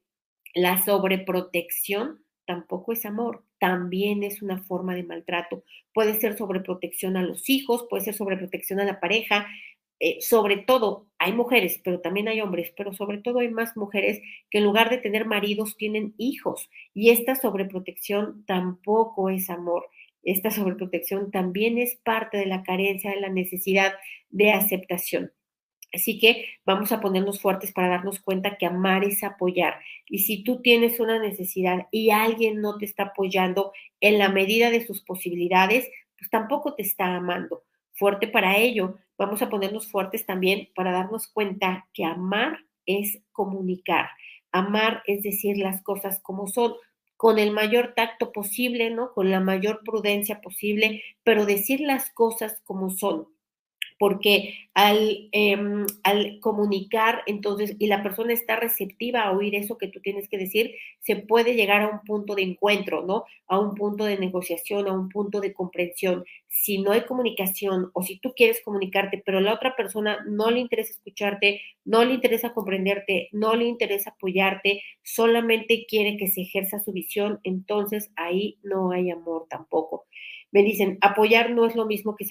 la 0.54 0.84
sobreprotección 0.84 2.24
tampoco 2.46 2.94
es 2.94 3.06
amor 3.06 3.44
también 3.60 4.24
es 4.24 4.42
una 4.42 4.62
forma 4.62 4.94
de 4.96 5.04
maltrato. 5.04 5.64
Puede 5.94 6.20
ser 6.20 6.38
sobreprotección 6.38 7.18
a 7.18 7.24
los 7.24 7.50
hijos, 7.50 7.88
puede 7.90 8.04
ser 8.04 8.14
sobreprotección 8.14 8.80
a 8.80 8.86
la 8.86 9.00
pareja. 9.00 9.48
Eh, 10.00 10.22
sobre 10.22 10.58
todo, 10.58 11.08
hay 11.20 11.32
mujeres, 11.34 11.80
pero 11.84 12.02
también 12.02 12.28
hay 12.28 12.42
hombres, 12.42 12.74
pero 12.76 12.94
sobre 12.94 13.20
todo 13.20 13.40
hay 13.40 13.50
más 13.50 13.78
mujeres 13.78 14.22
que 14.52 14.58
en 14.58 14.66
lugar 14.66 14.90
de 14.90 14.98
tener 14.98 15.26
maridos 15.26 15.78
tienen 15.78 16.14
hijos. 16.18 16.70
Y 16.94 17.12
esta 17.12 17.36
sobreprotección 17.36 18.44
tampoco 18.46 19.30
es 19.30 19.50
amor. 19.50 19.88
Esta 20.24 20.52
sobreprotección 20.52 21.32
también 21.32 21.78
es 21.78 21.96
parte 22.04 22.38
de 22.38 22.46
la 22.48 22.64
carencia, 22.64 23.12
de 23.12 23.22
la 23.22 23.30
necesidad 23.30 23.94
de 24.30 24.52
aceptación. 24.52 25.32
Así 25.94 26.20
que 26.20 26.46
vamos 26.66 26.92
a 26.92 27.00
ponernos 27.00 27.40
fuertes 27.42 27.72
para 27.72 27.88
darnos 27.88 28.20
cuenta 28.20 28.58
que 28.58 28.66
amar 28.66 29.06
es 29.06 29.24
apoyar. 29.24 29.80
Y 30.08 30.20
si 30.20 30.44
tú 30.44 30.62
tienes 30.62 31.00
una 31.00 31.20
necesidad 31.20 31.88
y 31.92 32.10
alguien 32.12 32.60
no 32.60 32.78
te 32.78 32.86
está 32.86 33.04
apoyando 33.04 33.72
en 34.02 34.18
la 34.18 34.30
medida 34.30 34.72
de 34.72 34.86
sus 34.86 35.02
posibilidades, 35.04 35.90
pues 36.18 36.30
tampoco 36.30 36.76
te 36.76 36.84
está 36.84 37.16
amando. 37.16 37.64
Fuerte 37.96 38.28
para 38.28 38.58
ello. 38.58 38.96
Vamos 39.18 39.42
a 39.42 39.50
ponernos 39.50 39.90
fuertes 39.90 40.26
también 40.26 40.70
para 40.76 40.92
darnos 40.92 41.28
cuenta 41.28 41.88
que 41.94 42.06
amar 42.06 42.60
es 42.86 43.20
comunicar. 43.32 44.10
Amar 44.52 45.02
es 45.08 45.24
decir 45.24 45.58
las 45.58 45.82
cosas 45.82 46.20
como 46.22 46.48
son 46.48 46.74
con 47.18 47.40
el 47.40 47.52
mayor 47.52 47.94
tacto 47.96 48.32
posible, 48.32 48.90
¿no? 48.90 49.14
Con 49.14 49.32
la 49.32 49.40
mayor 49.40 49.82
prudencia 49.86 50.42
posible, 50.42 51.02
pero 51.24 51.46
decir 51.46 51.80
las 51.80 52.12
cosas 52.12 52.62
como 52.66 52.90
son 52.90 53.28
porque 53.98 54.54
al, 54.74 55.30
em, 55.32 55.86
al, 56.04 56.40
comunicar, 56.42 57.24
entonces, 57.28 57.76
y 57.80 57.88
la 57.88 58.04
persona 58.04 58.34
está 58.34 58.58
receptiva 58.58 59.22
a 59.24 59.32
oír 59.32 59.56
eso 59.56 59.78
que 59.78 59.88
tú 59.88 60.02
tienes 60.02 60.28
que 60.28 60.38
decir, 60.38 60.76
se 61.00 61.16
puede 61.16 61.56
llegar 61.56 61.82
a 61.82 61.88
un 61.88 62.02
punto 62.02 62.36
de 62.36 62.42
encuentro, 62.44 63.04
¿no? 63.06 63.24
A 63.48 63.60
un 63.60 63.76
punto 63.76 64.04
de 64.06 64.18
negociación, 64.18 64.88
a 64.88 64.94
un 64.94 65.10
punto 65.10 65.40
de 65.40 65.54
comprensión. 65.54 66.26
Si 66.48 66.80
no 66.80 66.92
hay 66.92 67.02
comunicación 67.02 67.90
o 67.94 68.02
si 68.04 68.20
tú 68.20 68.34
quieres 68.36 68.62
comunicarte, 68.64 69.22
pero 69.26 69.40
la 69.40 69.54
otra 69.54 69.76
persona 69.76 70.20
no 70.28 70.52
le 70.52 70.60
interesa 70.60 70.92
escucharte, 70.92 71.62
no 71.86 72.04
le 72.04 72.16
interesa 72.16 72.54
comprenderte, 72.54 73.30
no 73.32 73.56
le 73.56 73.66
interesa 73.66 74.12
apoyarte, 74.12 74.82
solamente 75.04 75.86
quiere 75.88 76.18
que 76.18 76.28
se 76.28 76.42
ejerza 76.42 76.80
su 76.80 76.92
visión, 76.92 77.40
entonces 77.44 78.12
ahí 78.16 78.58
no 78.64 78.92
hay 78.92 79.10
amor 79.10 79.48
tampoco. 79.50 80.06
Me 80.52 80.64
dicen, 80.64 80.98
apoyar 81.02 81.52
no 81.52 81.66
es 81.66 81.76
lo 81.76 81.86
mismo 81.86 82.16
que 82.16 82.26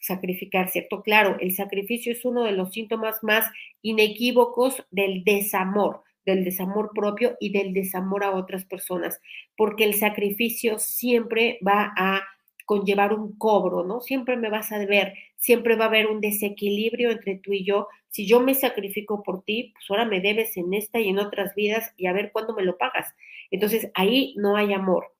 sacrificar, 0.00 0.68
¿cierto? 0.68 1.02
Claro, 1.02 1.36
el 1.40 1.54
sacrificio 1.54 2.12
es 2.12 2.24
uno 2.24 2.44
de 2.44 2.52
los 2.52 2.72
síntomas 2.72 3.22
más 3.22 3.50
inequívocos 3.82 4.84
del 4.90 5.24
desamor, 5.24 6.02
del 6.24 6.44
desamor 6.44 6.90
propio 6.94 7.36
y 7.40 7.50
del 7.50 7.72
desamor 7.72 8.24
a 8.24 8.32
otras 8.32 8.64
personas, 8.64 9.20
porque 9.56 9.84
el 9.84 9.94
sacrificio 9.94 10.78
siempre 10.78 11.58
va 11.66 11.92
a 11.96 12.22
conllevar 12.68 13.14
un 13.14 13.36
cobro, 13.38 13.82
¿no? 13.82 14.02
Siempre 14.02 14.36
me 14.36 14.50
vas 14.50 14.72
a 14.72 14.78
ver, 14.84 15.14
siempre 15.36 15.74
va 15.74 15.86
a 15.86 15.88
haber 15.88 16.06
un 16.06 16.20
desequilibrio 16.20 17.10
entre 17.10 17.36
tú 17.36 17.54
y 17.54 17.64
yo. 17.64 17.88
Si 18.10 18.26
yo 18.26 18.40
me 18.40 18.54
sacrifico 18.54 19.22
por 19.22 19.42
ti, 19.42 19.72
pues 19.72 19.86
ahora 19.88 20.04
me 20.04 20.20
debes 20.20 20.54
en 20.58 20.74
esta 20.74 21.00
y 21.00 21.08
en 21.08 21.18
otras 21.18 21.54
vidas 21.54 21.94
y 21.96 22.06
a 22.06 22.12
ver 22.12 22.30
cuándo 22.30 22.54
me 22.54 22.62
lo 22.62 22.76
pagas. 22.76 23.14
Entonces 23.50 23.90
ahí 23.94 24.34
no 24.36 24.56
hay 24.56 24.74
amor. 24.74 25.14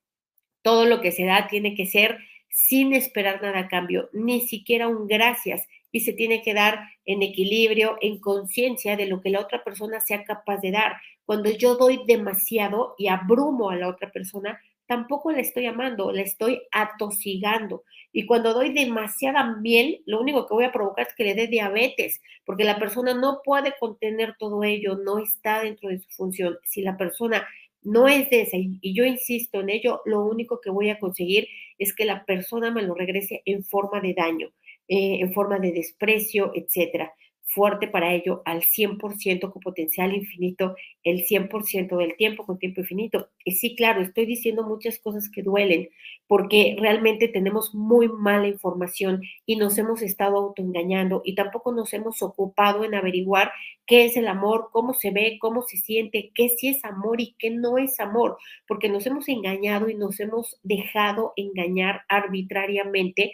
Todo 0.61 0.85
lo 0.85 1.01
que 1.01 1.11
se 1.11 1.25
da 1.25 1.47
tiene 1.49 1.75
que 1.75 1.87
ser 1.87 2.19
sin 2.51 2.95
esperar 2.95 3.43
nada 3.43 3.61
a 3.61 3.69
cambio, 3.69 4.09
ni 4.13 4.41
siquiera 4.43 4.89
un 4.89 5.07
gracias. 5.07 5.67
y 5.91 6.01
se 6.01 6.13
tiene 6.13 6.43
que 6.43 6.53
dar 6.53 6.81
en 7.07 7.23
equilibrio, 7.23 7.97
en 8.03 8.21
conciencia 8.21 8.95
de 8.95 9.07
lo 9.07 9.23
que 9.23 9.31
la 9.31 9.41
otra 9.41 9.65
persona 9.65 10.01
sea 10.01 10.23
capaz 10.23 10.59
de 10.59 10.71
dar. 10.71 10.97
Cuando 11.25 11.51
yo 11.51 11.77
doy 11.77 12.01
demasiado 12.07 12.95
y 12.99 13.09
abrumo 13.09 13.71
a 13.71 13.77
la 13.77 13.89
otra 13.89 14.11
persona, 14.13 14.61
tampoco 14.89 15.31
la 15.31 15.41
estoy 15.41 15.67
amando, 15.67 16.11
la 16.11 16.23
estoy 16.23 16.63
atosigando. 16.73 17.85
Y 18.11 18.27
cuando 18.27 18.55
doy 18.55 18.73
demasiada 18.73 19.57
miel, 19.61 20.03
lo 20.07 20.21
único 20.21 20.47
que 20.47 20.55
voy 20.55 20.65
a 20.65 20.73
provocar 20.73 21.07
es 21.07 21.15
que 21.15 21.25
le 21.25 21.35
dé 21.35 21.47
diabetes, 21.47 22.21
porque 22.45 22.65
la 22.65 22.79
persona 22.79 23.15
no 23.15 23.43
puede 23.45 23.75
contener 23.79 24.35
todo 24.39 24.65
ello, 24.65 24.97
no 24.97 25.19
está 25.19 25.63
dentro 25.63 25.91
de 25.91 26.01
su 26.01 26.09
función. 26.11 26.59
Si 26.65 26.81
la 26.81 26.97
persona 26.97 27.47
no 27.89 28.09
es 28.09 28.29
de 28.31 28.43
esa, 28.43 28.57
y 28.59 28.95
yo 28.95 29.05
insisto 29.05 29.61
en 29.61 29.71
ello, 29.71 30.03
lo 30.05 30.25
único 30.25 30.61
que 30.61 30.71
voy 30.71 30.91
a 30.91 30.99
conseguir 30.99 31.49
es 31.79 31.95
que 31.95 32.05
la 32.05 32.25
persona 32.25 32.71
me 32.71 32.83
lo 32.83 32.95
regrese 32.95 33.43
en 33.45 33.65
forma 33.65 34.01
de 34.01 34.15
daño, 34.15 34.49
eh, 34.89 35.21
en 35.21 35.33
forma 35.33 35.59
de 35.59 35.73
desprecio, 35.73 36.53
etcétera 36.55 37.13
fuerte 37.49 37.89
para 37.89 38.13
ello 38.13 38.43
al 38.45 38.63
100% 38.63 39.51
con 39.51 39.63
potencial 39.63 40.15
infinito, 40.15 40.77
el 41.03 41.25
100% 41.25 41.97
del 41.97 42.17
tiempo 42.17 42.45
con 42.45 42.59
tiempo 42.59 42.83
infinito. 42.83 43.31
Y 43.45 43.53
sí, 43.53 43.75
claro, 43.75 44.03
estoy 44.03 44.27
diciendo 44.27 44.65
muchas 44.65 44.99
cosas 44.99 45.31
que 45.31 45.43
duelen 45.43 45.89
porque 46.27 46.77
realmente 46.79 47.27
tenemos 47.29 47.75
muy 47.75 48.09
mala 48.09 48.49
información 48.49 49.23
y 49.47 49.57
nos 49.57 49.79
hemos 49.79 50.03
estado 50.03 50.37
autoengañando 50.37 51.23
y 51.25 51.35
tampoco 51.35 51.73
nos 51.73 51.93
hemos 51.95 52.23
ocupado 52.23 52.85
en 52.85 52.95
averiguar 52.95 53.51
qué 53.87 54.05
es 54.05 54.17
el 54.19 54.29
amor, 54.29 54.69
cómo 54.71 54.93
se 54.93 55.11
ve, 55.11 55.39
cómo 55.41 55.63
se 55.63 55.79
siente, 55.79 56.31
qué 56.35 56.51
sí 56.51 56.69
es 56.69 56.85
amor 56.85 57.21
y 57.21 57.35
qué 57.39 57.51
no 57.51 57.79
es 57.79 57.99
amor, 57.99 58.37
porque 58.67 58.91
nos 58.91 59.07
hemos 59.07 59.27
engañado 59.29 59.89
y 59.89 59.95
nos 59.95 60.21
hemos 60.21 60.59
dejado 60.63 61.33
engañar 61.37 62.03
arbitrariamente 62.09 63.33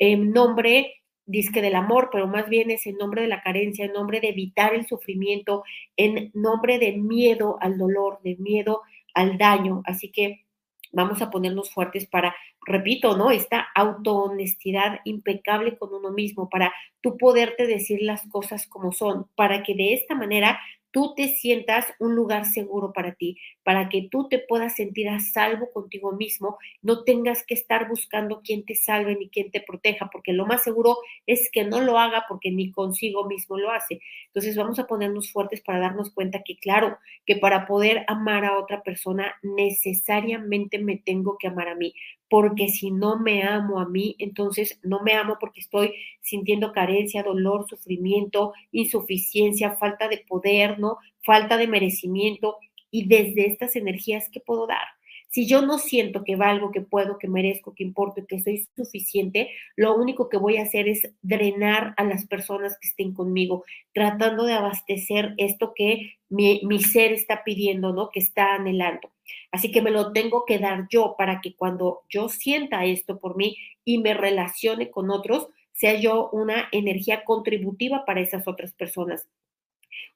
en 0.00 0.32
nombre 0.32 1.01
disque 1.26 1.62
del 1.62 1.74
amor, 1.74 2.08
pero 2.10 2.26
más 2.26 2.48
bien 2.48 2.70
es 2.70 2.86
en 2.86 2.96
nombre 2.96 3.22
de 3.22 3.28
la 3.28 3.42
carencia, 3.42 3.84
en 3.84 3.92
nombre 3.92 4.20
de 4.20 4.30
evitar 4.30 4.74
el 4.74 4.86
sufrimiento, 4.86 5.64
en 5.96 6.30
nombre 6.34 6.78
de 6.78 6.92
miedo 6.92 7.58
al 7.60 7.78
dolor, 7.78 8.20
de 8.22 8.36
miedo 8.36 8.82
al 9.14 9.38
daño. 9.38 9.82
Así 9.84 10.10
que 10.10 10.44
vamos 10.92 11.22
a 11.22 11.30
ponernos 11.30 11.72
fuertes 11.72 12.06
para, 12.06 12.34
repito, 12.66 13.16
¿no? 13.16 13.30
Esta 13.30 13.68
autohonestidad 13.74 15.00
impecable 15.04 15.78
con 15.78 15.94
uno 15.94 16.10
mismo, 16.10 16.48
para 16.48 16.72
tú 17.00 17.16
poderte 17.16 17.66
decir 17.66 18.00
las 18.02 18.26
cosas 18.28 18.66
como 18.66 18.92
son, 18.92 19.26
para 19.34 19.62
que 19.62 19.74
de 19.74 19.94
esta 19.94 20.14
manera 20.14 20.60
tú 20.92 21.14
te 21.16 21.28
sientas 21.28 21.86
un 21.98 22.14
lugar 22.14 22.44
seguro 22.46 22.92
para 22.92 23.14
ti, 23.14 23.38
para 23.64 23.88
que 23.88 24.08
tú 24.10 24.28
te 24.28 24.38
puedas 24.38 24.76
sentir 24.76 25.08
a 25.08 25.20
salvo 25.20 25.70
contigo 25.72 26.12
mismo, 26.12 26.58
no 26.82 27.02
tengas 27.04 27.44
que 27.44 27.54
estar 27.54 27.88
buscando 27.88 28.42
quién 28.44 28.64
te 28.64 28.74
salve 28.74 29.16
ni 29.16 29.28
quién 29.30 29.50
te 29.50 29.60
proteja, 29.60 30.10
porque 30.12 30.32
lo 30.32 30.46
más 30.46 30.62
seguro 30.62 30.98
es 31.26 31.50
que 31.50 31.64
no 31.64 31.80
lo 31.80 31.98
haga 31.98 32.24
porque 32.28 32.50
ni 32.50 32.70
consigo 32.70 33.26
mismo 33.26 33.58
lo 33.58 33.70
hace. 33.70 34.00
Entonces 34.26 34.56
vamos 34.56 34.78
a 34.78 34.86
ponernos 34.86 35.32
fuertes 35.32 35.62
para 35.62 35.80
darnos 35.80 36.12
cuenta 36.12 36.42
que 36.44 36.56
claro, 36.56 36.98
que 37.26 37.36
para 37.36 37.66
poder 37.66 38.04
amar 38.06 38.44
a 38.44 38.58
otra 38.58 38.82
persona 38.82 39.34
necesariamente 39.42 40.78
me 40.78 40.96
tengo 40.98 41.38
que 41.38 41.48
amar 41.48 41.68
a 41.68 41.74
mí, 41.74 41.94
porque 42.32 42.68
si 42.68 42.90
no 42.90 43.18
me 43.18 43.42
amo 43.42 43.78
a 43.78 43.86
mí, 43.86 44.16
entonces 44.18 44.80
no 44.82 45.02
me 45.02 45.12
amo 45.12 45.36
porque 45.38 45.60
estoy 45.60 45.92
sintiendo 46.22 46.72
carencia, 46.72 47.22
dolor, 47.22 47.66
sufrimiento, 47.68 48.54
insuficiencia, 48.70 49.76
falta 49.76 50.08
de 50.08 50.24
poder, 50.26 50.78
¿no? 50.78 50.96
Falta 51.26 51.58
de 51.58 51.66
merecimiento 51.66 52.56
y 52.90 53.06
desde 53.06 53.48
estas 53.48 53.76
energías 53.76 54.30
que 54.30 54.40
puedo 54.40 54.66
dar. 54.66 54.86
Si 55.32 55.46
yo 55.46 55.62
no 55.62 55.78
siento 55.78 56.24
que 56.24 56.36
valgo, 56.36 56.70
que 56.72 56.82
puedo, 56.82 57.18
que 57.18 57.26
merezco, 57.26 57.74
que 57.74 57.84
importo, 57.84 58.26
que 58.26 58.42
soy 58.42 58.68
suficiente, 58.76 59.48
lo 59.76 59.96
único 59.96 60.28
que 60.28 60.36
voy 60.36 60.58
a 60.58 60.64
hacer 60.64 60.88
es 60.88 61.10
drenar 61.22 61.94
a 61.96 62.04
las 62.04 62.26
personas 62.26 62.78
que 62.78 62.88
estén 62.88 63.14
conmigo, 63.14 63.64
tratando 63.94 64.44
de 64.44 64.52
abastecer 64.52 65.32
esto 65.38 65.72
que 65.74 66.18
mi, 66.28 66.60
mi 66.64 66.82
ser 66.82 67.12
está 67.12 67.44
pidiendo, 67.44 67.94
¿no? 67.94 68.10
Que 68.10 68.20
está 68.20 68.56
anhelando. 68.56 69.10
Así 69.50 69.72
que 69.72 69.80
me 69.80 69.90
lo 69.90 70.12
tengo 70.12 70.44
que 70.44 70.58
dar 70.58 70.86
yo 70.90 71.14
para 71.16 71.40
que 71.40 71.56
cuando 71.56 72.02
yo 72.10 72.28
sienta 72.28 72.84
esto 72.84 73.18
por 73.18 73.34
mí 73.34 73.56
y 73.86 73.98
me 73.98 74.12
relacione 74.12 74.90
con 74.90 75.10
otros, 75.10 75.48
sea 75.72 75.94
yo 75.98 76.28
una 76.30 76.68
energía 76.72 77.24
contributiva 77.24 78.04
para 78.04 78.20
esas 78.20 78.46
otras 78.46 78.74
personas. 78.74 79.26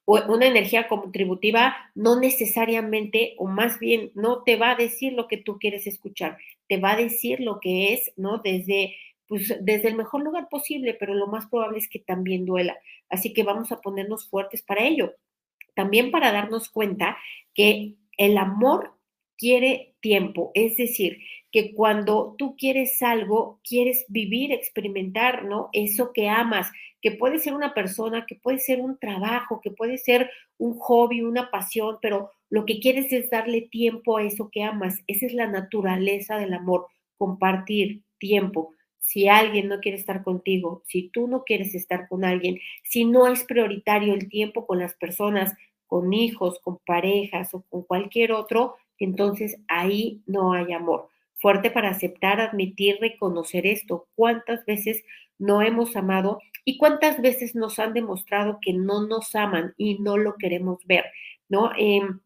O 0.05 0.21
una 0.31 0.47
energía 0.47 0.87
contributiva 0.87 1.75
no 1.95 2.19
necesariamente, 2.19 3.35
o 3.37 3.47
más 3.47 3.79
bien, 3.79 4.11
no 4.15 4.43
te 4.43 4.55
va 4.55 4.71
a 4.71 4.75
decir 4.75 5.13
lo 5.13 5.27
que 5.27 5.37
tú 5.37 5.59
quieres 5.59 5.87
escuchar, 5.87 6.37
te 6.67 6.77
va 6.77 6.93
a 6.93 6.97
decir 6.97 7.39
lo 7.39 7.59
que 7.59 7.93
es, 7.93 8.11
¿no? 8.15 8.39
Desde, 8.39 8.95
pues, 9.27 9.57
desde 9.61 9.89
el 9.89 9.95
mejor 9.95 10.23
lugar 10.23 10.47
posible, 10.49 10.93
pero 10.93 11.13
lo 11.13 11.27
más 11.27 11.47
probable 11.47 11.79
es 11.79 11.89
que 11.89 11.99
también 11.99 12.45
duela. 12.45 12.77
Así 13.09 13.33
que 13.33 13.43
vamos 13.43 13.71
a 13.71 13.81
ponernos 13.81 14.29
fuertes 14.29 14.61
para 14.61 14.85
ello. 14.85 15.13
También 15.75 16.11
para 16.11 16.31
darnos 16.31 16.69
cuenta 16.69 17.17
que 17.53 17.95
el 18.17 18.37
amor 18.37 18.93
quiere 19.37 19.95
tiempo, 20.01 20.51
es 20.55 20.77
decir, 20.77 21.19
que 21.57 21.73
cuando 21.73 22.35
tú 22.37 22.55
quieres 22.55 23.01
algo, 23.01 23.59
quieres 23.67 24.05
vivir, 24.09 24.51
experimentar, 24.51 25.43
¿no? 25.45 25.69
Eso 25.73 26.13
que 26.13 26.29
amas, 26.29 26.71
que 27.01 27.09
puede 27.09 27.39
ser 27.39 27.55
una 27.55 27.73
persona, 27.73 28.27
que 28.27 28.35
puede 28.35 28.59
ser 28.59 28.79
un 28.79 28.99
trabajo, 28.99 29.59
que 29.59 29.71
puede 29.71 29.97
ser 29.97 30.29
un 30.59 30.77
hobby, 30.77 31.23
una 31.23 31.49
pasión, 31.49 31.97
pero 31.99 32.29
lo 32.51 32.63
que 32.65 32.79
quieres 32.79 33.11
es 33.11 33.31
darle 33.31 33.61
tiempo 33.61 34.17
a 34.19 34.23
eso 34.23 34.51
que 34.51 34.61
amas. 34.61 34.99
Esa 35.07 35.25
es 35.25 35.33
la 35.33 35.47
naturaleza 35.47 36.37
del 36.37 36.53
amor, 36.53 36.85
compartir 37.17 38.03
tiempo. 38.19 38.75
Si 38.99 39.27
alguien 39.27 39.67
no 39.67 39.79
quiere 39.79 39.97
estar 39.97 40.23
contigo, 40.23 40.83
si 40.85 41.09
tú 41.09 41.27
no 41.27 41.43
quieres 41.43 41.73
estar 41.73 42.07
con 42.07 42.23
alguien, 42.23 42.59
si 42.83 43.03
no 43.03 43.25
es 43.25 43.43
prioritario 43.45 44.13
el 44.13 44.29
tiempo 44.29 44.67
con 44.67 44.77
las 44.77 44.93
personas, 44.93 45.55
con 45.87 46.13
hijos, 46.13 46.59
con 46.59 46.77
parejas 46.85 47.55
o 47.55 47.63
con 47.63 47.81
cualquier 47.81 48.33
otro, 48.33 48.75
entonces 48.99 49.57
ahí 49.67 50.21
no 50.27 50.53
hay 50.53 50.71
amor. 50.71 51.09
Fuerte 51.37 51.71
para 51.71 51.89
aceptar, 51.89 52.41
admitir, 52.41 52.97
reconocer 52.99 53.65
esto. 53.67 54.07
¿Cuántas 54.15 54.65
veces 54.65 55.03
no 55.39 55.61
hemos 55.61 55.95
amado 55.95 56.39
y 56.65 56.77
cuántas 56.77 57.21
veces 57.21 57.55
nos 57.55 57.79
han 57.79 57.93
demostrado 57.93 58.59
que 58.61 58.73
no 58.73 59.05
nos 59.05 59.35
aman 59.35 59.73
y 59.77 59.99
no 59.99 60.17
lo 60.17 60.35
queremos 60.35 60.79
ver? 60.85 61.05
¿No? 61.49 61.71
Em, 61.77 62.19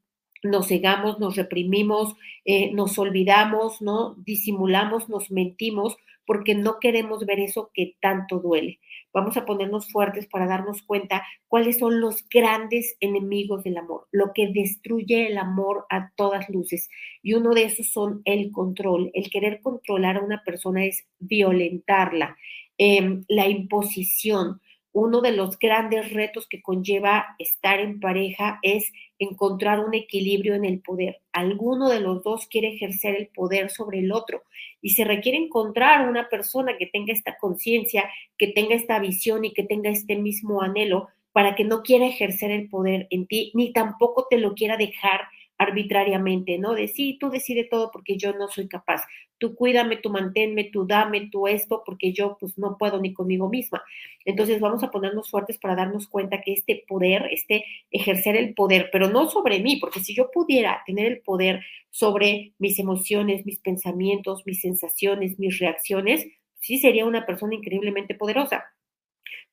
nos 0.44 0.68
cegamos, 0.68 1.20
nos 1.20 1.36
reprimimos, 1.36 2.16
eh, 2.46 2.72
nos 2.74 2.98
olvidamos, 2.98 3.82
¿no? 3.82 4.16
Disimulamos, 4.26 5.10
nos 5.10 5.30
mentimos 5.30 5.98
porque 6.32 6.56
no 6.56 6.80
queremos 6.80 7.26
ver 7.26 7.42
eso 7.42 7.72
que 7.74 7.98
tanto 8.00 8.40
duele. 8.40 8.80
Vamos 9.14 9.36
a 9.36 9.44
ponernos 9.44 9.92
fuertes 9.92 10.28
para 10.28 10.48
darnos 10.48 10.82
cuenta 10.82 11.26
cuáles 11.50 11.80
son 11.80 12.00
los 12.00 12.24
grandes 12.30 12.96
enemigos 13.02 13.66
del 13.66 13.76
amor, 13.76 14.08
lo 14.14 14.32
que 14.34 14.48
destruye 14.48 15.28
el 15.28 15.38
amor 15.38 15.86
a 15.90 16.14
todas 16.16 16.48
luces. 16.48 16.88
Y 17.22 17.34
uno 17.34 17.54
de 17.54 17.66
esos 17.66 17.92
son 17.92 18.22
el 18.24 18.50
control. 18.54 19.12
El 19.14 19.30
querer 19.30 19.60
controlar 19.60 20.16
a 20.16 20.24
una 20.24 20.42
persona 20.46 20.86
es 20.86 21.06
violentarla, 21.20 22.38
em, 22.78 23.26
la 23.28 23.50
imposición, 23.50 24.62
uno 24.94 25.22
de 25.22 25.32
los 25.32 25.58
grandes 25.58 26.12
retos 26.12 26.48
que 26.48 26.62
conlleva 26.62 27.36
estar 27.40 27.80
en 27.80 28.00
pareja 28.00 28.60
es 28.62 28.92
encontrar 29.20 29.80
un 29.80 29.94
equilibrio 29.94 30.56
en 30.56 30.66
el 30.66 30.82
poder. 30.82 31.22
Alguno 31.32 31.90
de 31.90 32.02
los 32.02 32.24
dos 32.24 32.48
quiere 32.48 32.76
ejercer 32.76 33.16
el 33.16 33.28
poder 33.28 33.70
sobre 33.70 34.00
el 34.00 34.12
otro 34.12 34.44
y 34.82 34.92
se 34.92 35.04
requiere 35.06 35.38
encontrar 35.38 36.10
una 36.10 36.28
persona 36.30 36.78
que 36.78 36.88
tenga 36.88 37.14
esta 37.14 37.38
conciencia, 37.38 38.10
que 38.38 38.48
tenga 38.48 38.76
esta 38.76 39.00
visión 39.00 39.46
y 39.46 39.54
que 39.54 39.64
tenga 39.64 39.90
este 39.90 40.16
mismo 40.16 40.62
anhelo 40.62 41.08
para 41.32 41.56
que 41.56 41.64
no 41.64 41.82
quiera 41.82 42.08
ejercer 42.08 42.52
el 42.52 42.68
poder 42.68 43.08
en 43.10 43.26
ti, 43.26 43.52
ni 43.54 43.72
tampoco 43.72 44.28
te 44.30 44.38
lo 44.38 44.54
quiera 44.54 44.76
dejar 44.76 45.22
arbitrariamente, 45.62 46.58
¿no? 46.58 46.74
De 46.74 46.88
sí, 46.88 47.18
tú 47.20 47.30
decide 47.30 47.66
todo 47.66 47.92
porque 47.92 48.18
yo 48.18 48.34
no 48.34 48.48
soy 48.48 48.68
capaz. 48.68 49.04
Tú 49.38 49.54
cuídame, 49.54 49.98
tú 49.98 50.10
manténme, 50.10 50.64
tú 50.64 50.88
dame, 50.88 51.30
tú 51.32 51.46
esto, 51.46 51.84
porque 51.86 52.14
yo 52.14 52.36
pues 52.40 52.58
no 52.58 52.78
puedo 52.80 53.00
ni 53.00 53.14
conmigo 53.14 53.48
misma. 53.48 53.84
Entonces 54.26 54.60
vamos 54.60 54.82
a 54.82 54.90
ponernos 54.90 55.30
fuertes 55.30 55.60
para 55.60 55.76
darnos 55.76 56.08
cuenta 56.08 56.42
que 56.42 56.54
este 56.54 56.84
poder, 56.88 57.28
este 57.32 57.64
ejercer 57.92 58.36
el 58.36 58.56
poder, 58.56 58.90
pero 58.92 59.10
no 59.10 59.30
sobre 59.30 59.60
mí, 59.60 59.78
porque 59.78 60.00
si 60.00 60.16
yo 60.16 60.32
pudiera 60.32 60.82
tener 60.88 61.06
el 61.06 61.22
poder 61.22 61.62
sobre 61.92 62.54
mis 62.58 62.80
emociones, 62.80 63.46
mis 63.46 63.60
pensamientos, 63.60 64.42
mis 64.48 64.62
sensaciones, 64.62 65.38
mis 65.38 65.60
reacciones, 65.60 66.26
sí 66.60 66.80
sería 66.80 67.06
una 67.06 67.28
persona 67.28 67.54
increíblemente 67.54 68.16
poderosa 68.16 68.64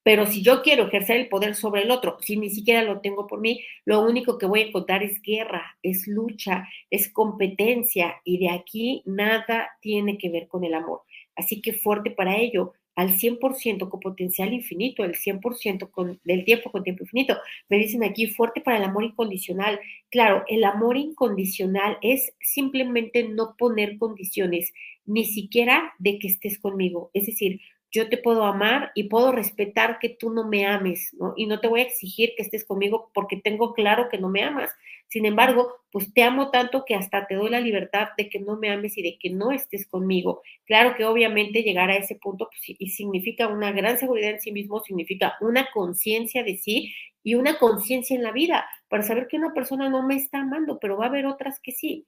pero 0.09 0.25
si 0.25 0.41
yo 0.41 0.63
quiero 0.63 0.87
ejercer 0.87 1.19
el 1.19 1.29
poder 1.29 1.55
sobre 1.55 1.83
el 1.83 1.91
otro, 1.91 2.17
si 2.23 2.39
ni 2.39 2.49
siquiera 2.49 2.83
lo 2.83 3.03
tengo 3.03 3.27
por 3.27 3.43
mí, 3.43 3.63
lo 3.85 4.01
único 4.01 4.39
que 4.39 4.47
voy 4.47 4.61
a 4.61 4.67
encontrar 4.69 5.03
es 5.03 5.21
guerra, 5.21 5.77
es 5.83 6.07
lucha, 6.09 6.67
es 6.89 7.13
competencia 7.13 8.17
y 8.25 8.39
de 8.39 8.49
aquí 8.49 9.03
nada 9.05 9.69
tiene 9.83 10.17
que 10.17 10.31
ver 10.31 10.49
con 10.49 10.65
el 10.65 10.73
amor. 10.73 11.03
Así 11.37 11.61
que 11.61 11.75
fuerte 11.75 12.11
para 12.11 12.39
ello, 12.39 12.73
al 12.95 13.19
100% 13.19 13.91
con 13.91 14.01
potencial 14.01 14.55
infinito, 14.55 15.05
el 15.05 15.13
100% 15.15 15.91
con, 15.91 16.19
del 16.25 16.47
tiempo 16.47 16.73
con 16.73 16.85
tiempo 16.85 17.05
infinito. 17.05 17.37
Me 17.69 17.77
dicen 17.77 18.03
aquí, 18.03 18.29
fuerte 18.29 18.63
para 18.63 18.79
el 18.79 18.85
amor 18.85 19.05
incondicional. 19.05 19.79
Claro, 20.09 20.43
el 20.49 20.65
amor 20.65 20.97
incondicional 20.97 21.99
es 22.01 22.33
simplemente 22.41 23.29
no 23.29 23.57
poner 23.59 23.99
condiciones, 23.99 24.73
ni 25.05 25.27
siquiera 25.27 25.93
de 25.99 26.19
que 26.19 26.29
estés 26.29 26.59
conmigo. 26.59 27.11
Es 27.13 27.27
decir, 27.27 27.61
yo 27.91 28.09
te 28.09 28.19
puedo 28.19 28.45
amar 28.45 28.93
y 28.95 29.05
puedo 29.05 29.33
respetar 29.33 29.99
que 29.99 30.11
tú 30.11 30.31
no 30.31 30.47
me 30.47 30.67
ames, 30.67 31.15
¿no? 31.19 31.33
Y 31.37 31.47
no 31.47 31.61
te 31.61 31.69
voy 31.69 31.81
a 31.81 31.85
exigir 31.85 32.35
que 32.37 32.43
estés 32.43 32.65
conmigo 32.65 33.11
porque 33.15 33.37
tengo 33.37 33.73
claro 33.75 34.09
que 34.11 34.19
no 34.19 34.29
me 34.29 34.43
amas. 34.43 34.71
Sin 35.09 35.25
embargo, 35.25 35.75
pues 35.91 36.13
te 36.13 36.23
amo 36.23 36.51
tanto 36.51 36.85
que 36.85 36.95
hasta 36.95 37.27
te 37.27 37.35
doy 37.35 37.49
la 37.51 37.61
libertad 37.61 38.09
de 38.17 38.29
que 38.29 38.41
no 38.41 38.57
me 38.59 38.71
ames 38.71 38.99
y 38.99 39.03
de 39.03 39.19
que 39.19 39.31
no 39.31 39.53
estés 39.53 39.87
conmigo. 39.87 40.43
Claro 40.67 40.95
que 40.97 41.05
obviamente 41.07 41.63
llegar 41.63 41.91
a 41.91 41.97
ese 41.97 42.17
punto 42.17 42.49
pues, 42.51 42.77
y 42.79 42.91
significa 42.91 43.49
una 43.49 43.73
gran 43.73 43.99
seguridad 43.99 44.33
en 44.33 44.41
sí 44.41 44.53
mismo, 44.53 44.81
significa 44.81 45.37
una 45.41 45.69
conciencia 45.73 46.43
de 46.45 46.57
sí 46.59 46.95
y 47.23 47.35
una 47.37 47.59
conciencia 47.59 48.15
en 48.17 48.23
la 48.23 48.33
vida 48.33 48.67
para 48.89 49.03
saber 49.03 49.29
que 49.29 49.37
una 49.37 49.55
persona 49.55 49.89
no 49.89 50.07
me 50.07 50.17
está 50.17 50.41
amando, 50.41 50.79
pero 50.79 50.97
va 50.99 51.07
a 51.07 51.09
haber 51.09 51.27
otras 51.27 51.59
que 51.61 51.73
sí. 51.73 52.07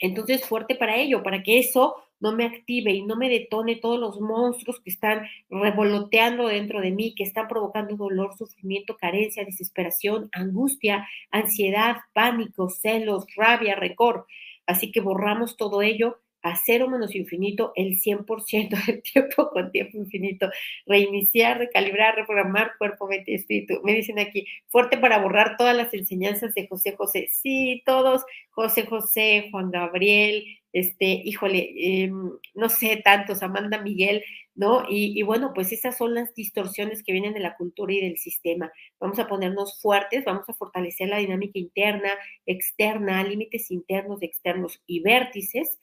Entonces, 0.00 0.44
fuerte 0.46 0.74
para 0.74 0.96
ello, 0.96 1.22
para 1.22 1.42
que 1.42 1.58
eso 1.58 1.96
no 2.20 2.32
me 2.32 2.46
active 2.46 2.92
y 2.92 3.02
no 3.02 3.16
me 3.16 3.28
detone 3.28 3.76
todos 3.76 3.98
los 3.98 4.20
monstruos 4.20 4.80
que 4.80 4.90
están 4.90 5.26
revoloteando 5.50 6.46
dentro 6.48 6.80
de 6.80 6.90
mí, 6.90 7.14
que 7.14 7.24
están 7.24 7.48
provocando 7.48 7.96
dolor, 7.96 8.36
sufrimiento, 8.36 8.96
carencia, 8.96 9.44
desesperación, 9.44 10.28
angustia, 10.32 11.06
ansiedad, 11.30 11.96
pánico, 12.12 12.70
celos, 12.70 13.26
rabia, 13.36 13.74
recor. 13.74 14.26
Así 14.66 14.90
que 14.90 15.00
borramos 15.00 15.56
todo 15.56 15.82
ello 15.82 16.18
a 16.46 16.54
cero 16.64 16.88
menos 16.88 17.14
infinito 17.14 17.72
el 17.74 18.00
100% 18.00 18.70
del 18.86 19.02
tiempo 19.02 19.50
con 19.50 19.72
tiempo 19.72 19.98
infinito. 19.98 20.48
Reiniciar, 20.86 21.58
recalibrar, 21.58 22.14
reprogramar 22.14 22.72
cuerpo, 22.78 23.08
mente 23.08 23.32
y 23.32 23.34
espíritu. 23.34 23.80
Me 23.82 23.94
dicen 23.94 24.18
aquí, 24.18 24.46
fuerte 24.68 24.96
para 24.96 25.18
borrar 25.18 25.56
todas 25.56 25.76
las 25.76 25.92
enseñanzas 25.92 26.54
de 26.54 26.68
José 26.68 26.94
José. 26.96 27.28
Sí, 27.32 27.82
todos, 27.84 28.24
José 28.50 28.86
José, 28.86 29.48
Juan 29.50 29.70
Gabriel, 29.72 30.44
este, 30.72 31.06
híjole, 31.24 31.72
em, 32.04 32.30
no 32.54 32.68
sé, 32.68 33.00
tantos, 33.04 33.42
Amanda 33.42 33.80
Miguel, 33.80 34.22
¿no? 34.54 34.84
Y, 34.88 35.18
y, 35.18 35.22
bueno, 35.22 35.52
pues 35.54 35.72
esas 35.72 35.96
son 35.96 36.14
las 36.14 36.34
distorsiones 36.34 37.02
que 37.02 37.12
vienen 37.12 37.34
de 37.34 37.40
la 37.40 37.56
cultura 37.56 37.92
y 37.92 38.00
del 38.00 38.18
sistema. 38.18 38.70
Vamos 39.00 39.18
a 39.18 39.26
ponernos 39.26 39.80
fuertes, 39.80 40.24
vamos 40.24 40.48
a 40.48 40.54
fortalecer 40.54 41.08
la 41.08 41.18
dinámica 41.18 41.58
interna, 41.58 42.10
externa, 42.46 43.24
límites 43.24 43.70
internos, 43.70 44.22
externos 44.22 44.82
y 44.86 45.00
vértices 45.00 45.78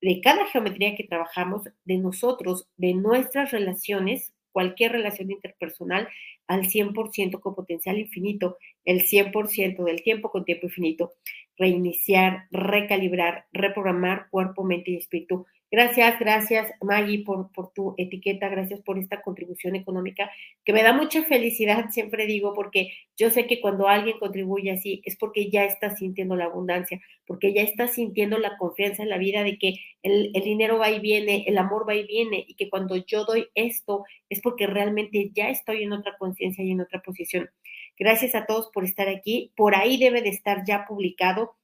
de 0.00 0.20
cada 0.20 0.46
geometría 0.46 0.94
que 0.94 1.04
trabajamos, 1.04 1.62
de 1.84 1.98
nosotros, 1.98 2.68
de 2.76 2.94
nuestras 2.94 3.50
relaciones, 3.50 4.32
cualquier 4.52 4.92
relación 4.92 5.30
interpersonal, 5.30 6.08
al 6.46 6.66
100% 6.66 7.40
con 7.40 7.54
potencial 7.54 7.98
infinito, 7.98 8.56
el 8.84 9.02
100% 9.02 9.84
del 9.84 10.02
tiempo 10.02 10.30
con 10.30 10.44
tiempo 10.44 10.66
infinito. 10.66 11.12
Reiniciar, 11.56 12.44
recalibrar, 12.50 13.46
reprogramar 13.52 14.28
cuerpo, 14.30 14.64
mente 14.64 14.92
y 14.92 14.96
espíritu 14.96 15.46
Gracias, 15.70 16.18
gracias 16.18 16.72
Maggie 16.80 17.24
por, 17.24 17.50
tu 17.74 17.94
etiqueta, 17.98 18.48
gracias 18.48 18.80
por 18.80 18.98
esta 18.98 19.20
contribución 19.20 19.76
económica 19.76 20.30
que 20.64 20.72
me 20.72 20.82
da 20.82 20.94
mucha 20.94 21.24
felicidad, 21.24 21.90
siempre 21.90 22.24
digo, 22.26 22.54
porque 22.54 22.92
yo 23.18 23.28
sé 23.28 23.46
que 23.46 23.60
cuando 23.60 23.86
alguien 23.86 24.18
contribuye 24.18 24.70
así 24.70 25.02
es 25.04 25.16
porque 25.16 25.50
ya 25.50 25.64
está 25.64 25.94
sintiendo 25.94 26.36
la 26.36 26.46
abundancia, 26.46 27.00
porque 27.26 27.52
ya 27.52 27.60
está 27.62 27.86
sintiendo 27.86 28.38
la 28.38 28.56
confianza 28.56 29.02
en 29.02 29.10
la 29.10 29.18
vida 29.18 29.44
de 29.44 29.58
que 29.58 29.74
el, 30.02 30.30
el 30.32 30.42
dinero 30.42 30.78
va 30.78 30.90
y 30.90 31.00
viene, 31.00 31.44
el 31.46 31.58
amor 31.58 31.86
va 31.86 31.94
y 31.94 32.06
viene 32.06 32.44
y 32.48 32.54
que 32.54 32.70
cuando 32.70 32.96
yo 32.96 33.26
doy 33.26 33.48
esto 33.54 34.04
es 34.30 34.40
porque 34.40 34.66
realmente 34.66 35.30
ya 35.34 35.50
estoy 35.50 35.82
en 35.82 35.92
otra 35.92 36.16
conciencia 36.18 36.64
y 36.64 36.70
en 36.70 36.80
otra 36.80 37.02
posición. 37.02 37.50
Gracias 37.98 38.34
a 38.34 38.46
todos 38.46 38.70
por 38.72 38.84
estar 38.84 39.08
aquí. 39.08 39.52
Por 39.56 39.74
ahí 39.74 39.98
debe 39.98 40.22
de 40.22 40.30
estar 40.30 40.64
ya 40.64 40.86
publicado 40.86 41.56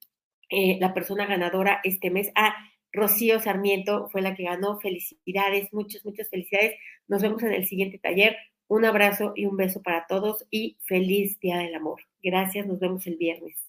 eh, 0.51 0.79
la 0.81 0.93
persona 0.93 1.27
ganadora 1.27 1.81
este 1.85 2.11
mes. 2.11 2.31
Ah, 2.35 2.55
Rocío 2.95 3.41
Sarmiento 3.41 4.09
fue 4.09 4.23
la 4.23 4.35
que 4.35 4.45
ganó. 4.45 4.79
Felicidades, 4.81 5.73
muchas, 5.73 6.05
muchas 6.05 6.31
felicidades. 6.31 6.77
Nos 7.09 7.21
vemos 7.23 7.43
en 7.43 7.53
el 7.53 7.67
siguiente 7.67 7.99
taller. 7.99 8.37
Un 8.69 8.85
abrazo 8.85 9.33
y 9.35 9.47
un 9.47 9.57
beso 9.57 9.83
para 9.83 10.07
todos 10.07 10.47
y 10.51 10.79
feliz 10.85 11.39
Día 11.41 11.59
del 11.59 11.75
Amor. 11.75 12.01
Gracias, 12.23 12.67
nos 12.67 12.79
vemos 12.79 13.07
el 13.07 13.17
viernes. 13.17 13.64